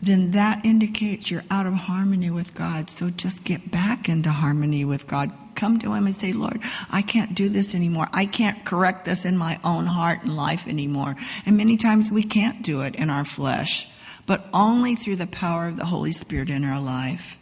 Then 0.00 0.30
that 0.30 0.64
indicates 0.64 1.30
you're 1.30 1.44
out 1.50 1.66
of 1.66 1.72
harmony 1.74 2.30
with 2.30 2.54
God. 2.54 2.88
So 2.88 3.10
just 3.10 3.44
get 3.44 3.70
back 3.70 4.08
into 4.08 4.30
harmony 4.30 4.84
with 4.84 5.06
God 5.06 5.32
come 5.56 5.78
to 5.78 5.94
Him 5.94 6.06
and 6.06 6.14
say, 6.14 6.32
Lord, 6.32 6.60
I 6.90 7.02
can't 7.02 7.34
do 7.34 7.48
this 7.48 7.74
anymore. 7.74 8.08
I 8.12 8.26
can't 8.26 8.64
correct 8.64 9.04
this 9.04 9.24
in 9.24 9.36
my 9.36 9.58
own 9.64 9.86
heart 9.86 10.22
and 10.22 10.36
life 10.36 10.66
anymore. 10.68 11.16
And 11.44 11.56
many 11.56 11.76
times 11.76 12.10
we 12.10 12.22
can't 12.22 12.62
do 12.62 12.82
it 12.82 12.94
in 12.94 13.10
our 13.10 13.24
flesh, 13.24 13.88
but 14.26 14.46
only 14.52 14.94
through 14.94 15.16
the 15.16 15.26
power 15.26 15.66
of 15.66 15.76
the 15.76 15.86
Holy 15.86 16.12
Spirit 16.12 16.50
in 16.50 16.64
our 16.64 16.80
life. 16.80 17.38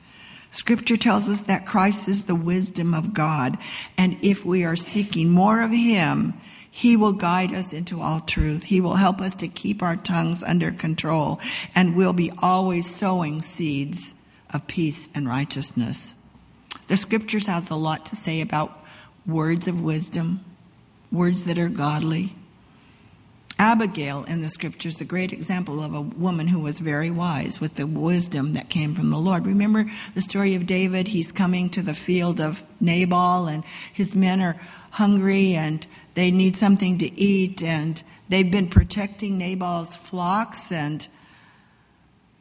Scripture 0.50 0.96
tells 0.96 1.28
us 1.28 1.42
that 1.42 1.66
Christ 1.66 2.08
is 2.08 2.24
the 2.24 2.34
wisdom 2.36 2.94
of 2.94 3.12
God, 3.12 3.58
and 3.98 4.16
if 4.22 4.44
we 4.44 4.64
are 4.64 4.76
seeking 4.76 5.30
more 5.30 5.60
of 5.62 5.72
Him, 5.72 6.34
he 6.76 6.96
will 6.96 7.12
guide 7.12 7.54
us 7.54 7.72
into 7.72 8.00
all 8.00 8.18
truth. 8.18 8.64
He 8.64 8.80
will 8.80 8.96
help 8.96 9.20
us 9.20 9.36
to 9.36 9.46
keep 9.46 9.80
our 9.80 9.94
tongues 9.94 10.42
under 10.42 10.72
control, 10.72 11.40
and 11.72 11.94
we'll 11.94 12.12
be 12.12 12.32
always 12.42 12.92
sowing 12.92 13.42
seeds 13.42 14.12
of 14.52 14.66
peace 14.66 15.06
and 15.14 15.28
righteousness. 15.28 16.16
The 16.88 16.96
scriptures 16.96 17.46
has 17.46 17.70
a 17.70 17.76
lot 17.76 18.06
to 18.06 18.16
say 18.16 18.40
about 18.40 18.84
words 19.26 19.68
of 19.68 19.80
wisdom, 19.80 20.44
words 21.10 21.44
that 21.44 21.58
are 21.58 21.68
godly. 21.68 22.34
Abigail 23.56 24.24
in 24.24 24.42
the 24.42 24.48
scriptures, 24.48 25.00
a 25.00 25.04
great 25.04 25.32
example 25.32 25.80
of 25.80 25.94
a 25.94 26.00
woman 26.00 26.48
who 26.48 26.58
was 26.58 26.80
very 26.80 27.10
wise 27.10 27.60
with 27.60 27.76
the 27.76 27.86
wisdom 27.86 28.54
that 28.54 28.68
came 28.68 28.94
from 28.94 29.10
the 29.10 29.18
Lord. 29.18 29.46
Remember 29.46 29.88
the 30.14 30.22
story 30.22 30.56
of 30.56 30.66
David? 30.66 31.08
He's 31.08 31.30
coming 31.30 31.70
to 31.70 31.80
the 31.80 31.94
field 31.94 32.40
of 32.40 32.62
Nabal, 32.80 33.46
and 33.46 33.64
his 33.92 34.16
men 34.16 34.42
are 34.42 34.60
hungry 34.90 35.54
and 35.54 35.86
they 36.14 36.30
need 36.30 36.56
something 36.56 36.98
to 36.98 37.12
eat, 37.18 37.62
and 37.62 38.02
they've 38.28 38.50
been 38.50 38.68
protecting 38.68 39.38
Nabal's 39.38 39.94
flocks. 39.96 40.72
And 40.72 41.06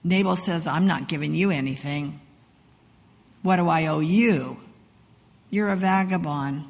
Nabal 0.03 0.35
says, 0.35 0.67
I'm 0.67 0.87
not 0.87 1.07
giving 1.07 1.35
you 1.35 1.51
anything. 1.51 2.21
What 3.43 3.57
do 3.57 3.67
I 3.67 3.85
owe 3.85 3.99
you? 3.99 4.57
You're 5.49 5.69
a 5.69 5.75
vagabond. 5.75 6.65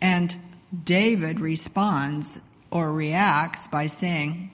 And 0.00 0.36
David 0.84 1.40
responds 1.40 2.38
or 2.70 2.92
reacts 2.92 3.66
by 3.68 3.86
saying, 3.86 4.50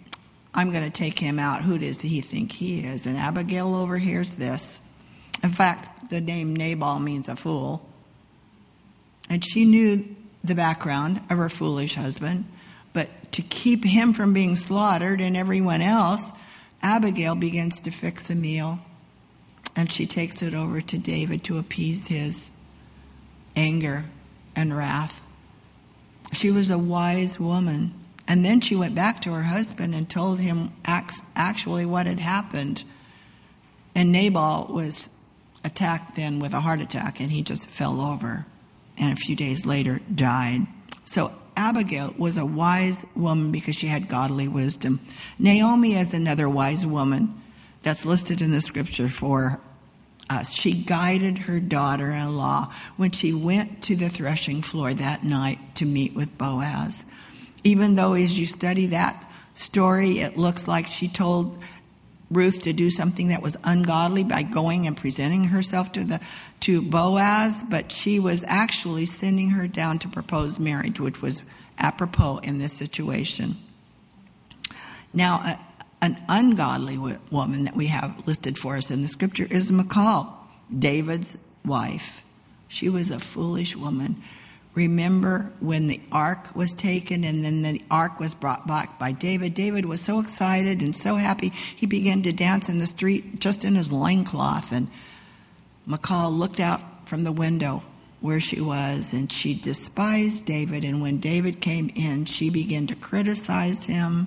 I'm 0.54 0.70
going 0.70 0.84
to 0.84 0.90
take 0.90 1.18
him 1.18 1.40
out. 1.40 1.62
Who 1.62 1.78
does 1.78 2.00
he 2.00 2.20
think 2.20 2.52
he 2.52 2.80
is? 2.80 3.06
And 3.06 3.16
Abigail 3.16 3.74
overhears 3.74 4.34
this. 4.34 4.78
In 5.42 5.50
fact, 5.50 6.10
the 6.10 6.20
name 6.20 6.54
Nabal 6.54 7.00
means 7.00 7.28
a 7.28 7.34
fool. 7.34 7.88
And 9.28 9.44
she 9.44 9.64
knew 9.64 10.14
the 10.44 10.54
background 10.54 11.22
of 11.30 11.38
her 11.38 11.48
foolish 11.48 11.96
husband. 11.96 12.44
But 12.92 13.32
to 13.32 13.42
keep 13.42 13.84
him 13.84 14.12
from 14.12 14.32
being 14.32 14.54
slaughtered 14.54 15.20
and 15.20 15.36
everyone 15.36 15.80
else, 15.80 16.30
Abigail 16.82 17.34
begins 17.34 17.80
to 17.80 17.90
fix 17.90 18.30
a 18.30 18.34
meal 18.34 18.78
and 19.76 19.90
she 19.90 20.06
takes 20.06 20.42
it 20.42 20.54
over 20.54 20.80
to 20.80 20.98
David 20.98 21.44
to 21.44 21.58
appease 21.58 22.06
his 22.06 22.50
anger 23.56 24.04
and 24.54 24.76
wrath. 24.76 25.20
She 26.32 26.50
was 26.50 26.70
a 26.70 26.78
wise 26.78 27.38
woman. 27.38 27.94
And 28.26 28.44
then 28.44 28.60
she 28.60 28.74
went 28.74 28.94
back 28.94 29.20
to 29.22 29.32
her 29.32 29.42
husband 29.42 29.94
and 29.94 30.08
told 30.08 30.40
him 30.40 30.72
actually 30.86 31.84
what 31.84 32.06
had 32.06 32.20
happened. 32.20 32.84
And 33.94 34.12
Nabal 34.12 34.68
was 34.70 35.10
attacked 35.62 36.16
then 36.16 36.40
with 36.40 36.54
a 36.54 36.60
heart 36.60 36.80
attack 36.80 37.20
and 37.20 37.30
he 37.30 37.42
just 37.42 37.66
fell 37.66 38.00
over 38.00 38.46
and 38.96 39.12
a 39.12 39.16
few 39.16 39.36
days 39.36 39.66
later 39.66 40.00
died. 40.14 40.66
So 41.04 41.34
Abigail 41.56 42.14
was 42.16 42.36
a 42.36 42.46
wise 42.46 43.04
woman 43.14 43.52
because 43.52 43.76
she 43.76 43.86
had 43.86 44.08
godly 44.08 44.48
wisdom. 44.48 45.00
Naomi 45.38 45.94
is 45.94 46.14
another 46.14 46.48
wise 46.48 46.86
woman 46.86 47.42
that's 47.84 48.04
listed 48.04 48.40
in 48.40 48.50
the 48.50 48.60
scripture 48.60 49.08
for 49.08 49.60
us. 50.28 50.52
She 50.52 50.72
guided 50.72 51.38
her 51.38 51.60
daughter 51.60 52.10
in 52.10 52.36
law 52.36 52.72
when 52.96 53.10
she 53.10 53.32
went 53.32 53.82
to 53.84 53.94
the 53.94 54.08
threshing 54.08 54.62
floor 54.62 54.92
that 54.94 55.22
night 55.22 55.76
to 55.76 55.84
meet 55.84 56.14
with 56.14 56.36
Boaz. 56.36 57.04
Even 57.62 57.94
though, 57.94 58.14
as 58.14 58.38
you 58.38 58.46
study 58.46 58.86
that 58.88 59.30
story, 59.52 60.18
it 60.18 60.36
looks 60.36 60.66
like 60.66 60.86
she 60.86 61.08
told 61.08 61.62
Ruth 62.30 62.62
to 62.62 62.72
do 62.72 62.90
something 62.90 63.28
that 63.28 63.42
was 63.42 63.56
ungodly 63.64 64.24
by 64.24 64.42
going 64.42 64.86
and 64.86 64.96
presenting 64.96 65.44
herself 65.44 65.92
to 65.92 66.04
the 66.04 66.20
to 66.60 66.80
Boaz, 66.80 67.62
but 67.62 67.92
she 67.92 68.18
was 68.18 68.44
actually 68.48 69.04
sending 69.04 69.50
her 69.50 69.68
down 69.68 69.98
to 69.98 70.08
propose 70.08 70.58
marriage, 70.58 70.98
which 70.98 71.20
was 71.20 71.42
apropos 71.78 72.38
in 72.38 72.58
this 72.58 72.72
situation. 72.72 73.56
Now, 75.12 75.40
uh, 75.44 75.56
an 76.04 76.22
ungodly 76.28 76.98
woman 77.30 77.64
that 77.64 77.74
we 77.74 77.86
have 77.86 78.26
listed 78.26 78.58
for 78.58 78.76
us 78.76 78.90
in 78.90 79.00
the 79.00 79.08
scripture 79.08 79.46
is 79.50 79.72
Michal, 79.72 80.30
David's 80.78 81.38
wife. 81.64 82.22
She 82.68 82.90
was 82.90 83.10
a 83.10 83.18
foolish 83.18 83.74
woman. 83.74 84.22
Remember 84.74 85.50
when 85.60 85.86
the 85.86 86.02
ark 86.12 86.54
was 86.54 86.74
taken 86.74 87.24
and 87.24 87.42
then 87.42 87.62
the 87.62 87.80
ark 87.90 88.20
was 88.20 88.34
brought 88.34 88.66
back 88.66 88.98
by 88.98 89.12
David? 89.12 89.54
David 89.54 89.86
was 89.86 90.02
so 90.02 90.20
excited 90.20 90.82
and 90.82 90.94
so 90.94 91.16
happy, 91.16 91.48
he 91.48 91.86
began 91.86 92.22
to 92.24 92.32
dance 92.32 92.68
in 92.68 92.80
the 92.80 92.86
street 92.86 93.40
just 93.40 93.64
in 93.64 93.74
his 93.74 93.90
loincloth. 93.90 94.72
And 94.72 94.90
Michal 95.86 96.30
looked 96.30 96.60
out 96.60 97.08
from 97.08 97.24
the 97.24 97.32
window 97.32 97.82
where 98.20 98.40
she 98.40 98.60
was 98.60 99.14
and 99.14 99.32
she 99.32 99.54
despised 99.54 100.44
David. 100.44 100.84
And 100.84 101.00
when 101.00 101.18
David 101.18 101.62
came 101.62 101.90
in, 101.94 102.26
she 102.26 102.50
began 102.50 102.86
to 102.88 102.94
criticize 102.94 103.86
him 103.86 104.26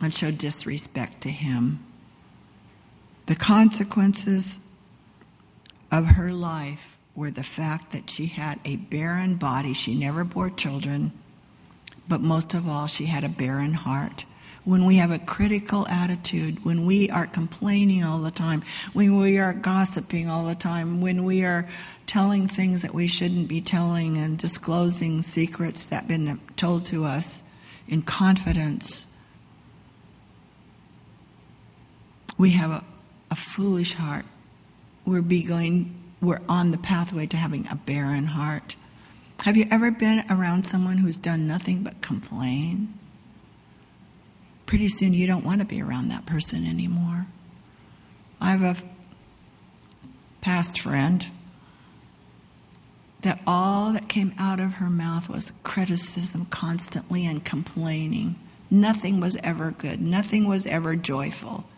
and 0.00 0.14
showed 0.14 0.38
disrespect 0.38 1.22
to 1.22 1.30
him. 1.30 1.84
The 3.26 3.34
consequences 3.34 4.58
of 5.90 6.06
her 6.06 6.32
life 6.32 6.96
were 7.14 7.30
the 7.30 7.42
fact 7.42 7.92
that 7.92 8.10
she 8.10 8.26
had 8.26 8.60
a 8.64 8.76
barren 8.76 9.36
body. 9.36 9.72
She 9.72 9.94
never 9.94 10.22
bore 10.22 10.50
children, 10.50 11.12
but 12.08 12.20
most 12.20 12.54
of 12.54 12.68
all, 12.68 12.86
she 12.86 13.06
had 13.06 13.24
a 13.24 13.28
barren 13.28 13.72
heart. 13.72 14.24
When 14.64 14.84
we 14.84 14.96
have 14.96 15.12
a 15.12 15.18
critical 15.18 15.86
attitude, 15.86 16.64
when 16.64 16.86
we 16.86 17.08
are 17.08 17.26
complaining 17.26 18.02
all 18.04 18.18
the 18.18 18.32
time, 18.32 18.64
when 18.92 19.16
we 19.16 19.38
are 19.38 19.52
gossiping 19.52 20.28
all 20.28 20.44
the 20.44 20.56
time, 20.56 21.00
when 21.00 21.24
we 21.24 21.44
are 21.44 21.68
telling 22.06 22.48
things 22.48 22.82
that 22.82 22.92
we 22.92 23.06
shouldn't 23.06 23.48
be 23.48 23.60
telling 23.60 24.18
and 24.18 24.36
disclosing 24.36 25.22
secrets 25.22 25.86
that 25.86 26.02
have 26.02 26.08
been 26.08 26.40
told 26.56 26.84
to 26.86 27.04
us 27.04 27.42
in 27.88 28.02
confidence, 28.02 29.06
we 32.38 32.50
have 32.50 32.70
a, 32.70 32.84
a 33.30 33.36
foolish 33.36 33.94
heart. 33.94 34.24
We're 35.04 35.22
be 35.22 35.42
going, 35.44 35.94
we're 36.20 36.40
on 36.48 36.70
the 36.70 36.78
pathway 36.78 37.26
to 37.26 37.36
having 37.36 37.66
a 37.68 37.76
barren 37.76 38.26
heart. 38.26 38.74
Have 39.42 39.56
you 39.56 39.66
ever 39.70 39.90
been 39.90 40.24
around 40.28 40.64
someone 40.64 40.98
who's 40.98 41.16
done 41.16 41.46
nothing 41.46 41.82
but 41.82 42.02
complain? 42.02 42.94
Pretty 44.64 44.88
soon 44.88 45.12
you 45.12 45.26
don't 45.26 45.44
want 45.44 45.60
to 45.60 45.64
be 45.66 45.80
around 45.80 46.08
that 46.08 46.26
person 46.26 46.66
anymore. 46.66 47.26
I 48.40 48.50
have 48.50 48.62
a 48.62 48.82
past 50.40 50.80
friend 50.80 51.24
that 53.22 53.40
all 53.46 53.92
that 53.92 54.08
came 54.08 54.34
out 54.38 54.60
of 54.60 54.74
her 54.74 54.90
mouth 54.90 55.28
was 55.28 55.52
criticism 55.62 56.46
constantly 56.46 57.26
and 57.26 57.44
complaining. 57.44 58.36
Nothing 58.70 59.20
was 59.20 59.36
ever 59.42 59.70
good, 59.70 60.00
nothing 60.00 60.46
was 60.46 60.66
ever 60.66 60.96
joyful. 60.96 61.68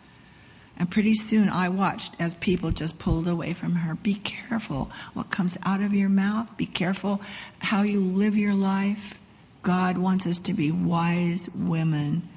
And 0.79 0.89
pretty 0.89 1.13
soon 1.13 1.49
I 1.49 1.67
watched 1.67 2.15
as 2.19 2.35
people 2.35 2.71
just 2.71 2.97
pulled 2.97 3.27
away 3.27 3.51
from 3.51 3.75
her. 3.75 3.95
Be 3.95 4.13
careful 4.13 4.89
what 5.13 5.29
comes 5.29 5.57
out 5.63 5.81
of 5.81 5.93
your 5.93 6.07
mouth. 6.07 6.55
Be 6.55 6.65
careful 6.65 7.21
how 7.59 7.81
you 7.81 7.99
live 7.99 8.37
your 8.37 8.53
life. 8.53 9.19
God 9.61 9.97
wants 9.97 10.25
us 10.25 10.39
to 10.39 10.53
be 10.53 10.71
wise 10.71 11.49
women 11.53 12.27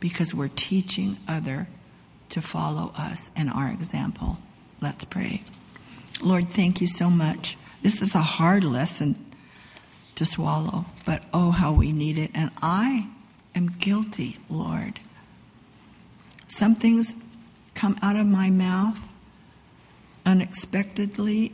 because 0.00 0.34
we're 0.34 0.48
teaching 0.48 1.18
other 1.28 1.68
to 2.30 2.40
follow 2.40 2.92
us 2.96 3.30
and 3.36 3.50
our 3.50 3.68
example. 3.68 4.38
Let's 4.80 5.04
pray. 5.04 5.42
Lord, 6.22 6.48
thank 6.48 6.80
you 6.80 6.86
so 6.86 7.10
much. 7.10 7.58
This 7.82 8.00
is 8.00 8.14
a 8.14 8.18
hard 8.18 8.64
lesson 8.64 9.26
to 10.14 10.24
swallow, 10.24 10.86
but 11.04 11.22
oh, 11.34 11.50
how 11.50 11.72
we 11.72 11.92
need 11.92 12.16
it. 12.16 12.30
And 12.34 12.50
I 12.62 13.08
am 13.54 13.68
guilty, 13.78 14.38
Lord. 14.48 15.00
Some 16.46 16.74
things 16.74 17.14
come 17.80 17.96
out 18.02 18.14
of 18.14 18.26
my 18.26 18.50
mouth 18.50 19.14
unexpectedly. 20.26 21.50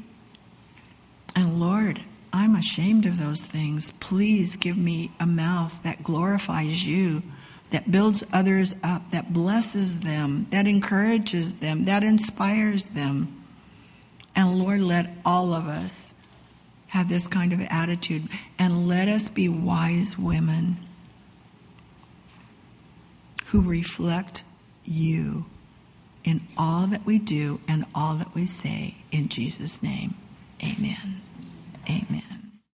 And 1.36 1.60
Lord, 1.60 2.02
I'm 2.32 2.56
ashamed 2.56 3.06
of 3.06 3.20
those 3.20 3.46
things. 3.46 3.92
Please 4.00 4.56
give 4.56 4.76
me 4.76 5.12
a 5.20 5.26
mouth 5.26 5.84
that 5.84 6.02
glorifies 6.02 6.84
you, 6.84 7.22
that 7.70 7.92
builds 7.92 8.24
others 8.32 8.74
up, 8.82 9.12
that 9.12 9.32
blesses 9.32 10.00
them, 10.00 10.48
that 10.50 10.66
encourages 10.66 11.54
them, 11.54 11.84
that 11.84 12.02
inspires 12.02 12.86
them. 12.86 13.44
And 14.34 14.58
Lord, 14.58 14.80
let 14.80 15.08
all 15.24 15.54
of 15.54 15.68
us 15.68 16.12
have 16.88 17.08
this 17.08 17.28
kind 17.28 17.52
of 17.52 17.60
attitude 17.70 18.28
and 18.58 18.88
let 18.88 19.06
us 19.06 19.28
be 19.28 19.48
wise 19.48 20.18
women 20.18 20.78
who 23.46 23.62
reflect 23.62 24.42
you 24.84 25.46
in 26.26 26.42
all 26.58 26.86
that 26.88 27.06
we 27.06 27.18
do 27.18 27.60
and 27.66 27.86
all 27.94 28.16
that 28.16 28.34
we 28.34 28.46
say. 28.46 28.96
In 29.12 29.28
Jesus' 29.28 29.82
name, 29.82 30.14
amen. 30.62 31.22
Amen. 31.88 32.35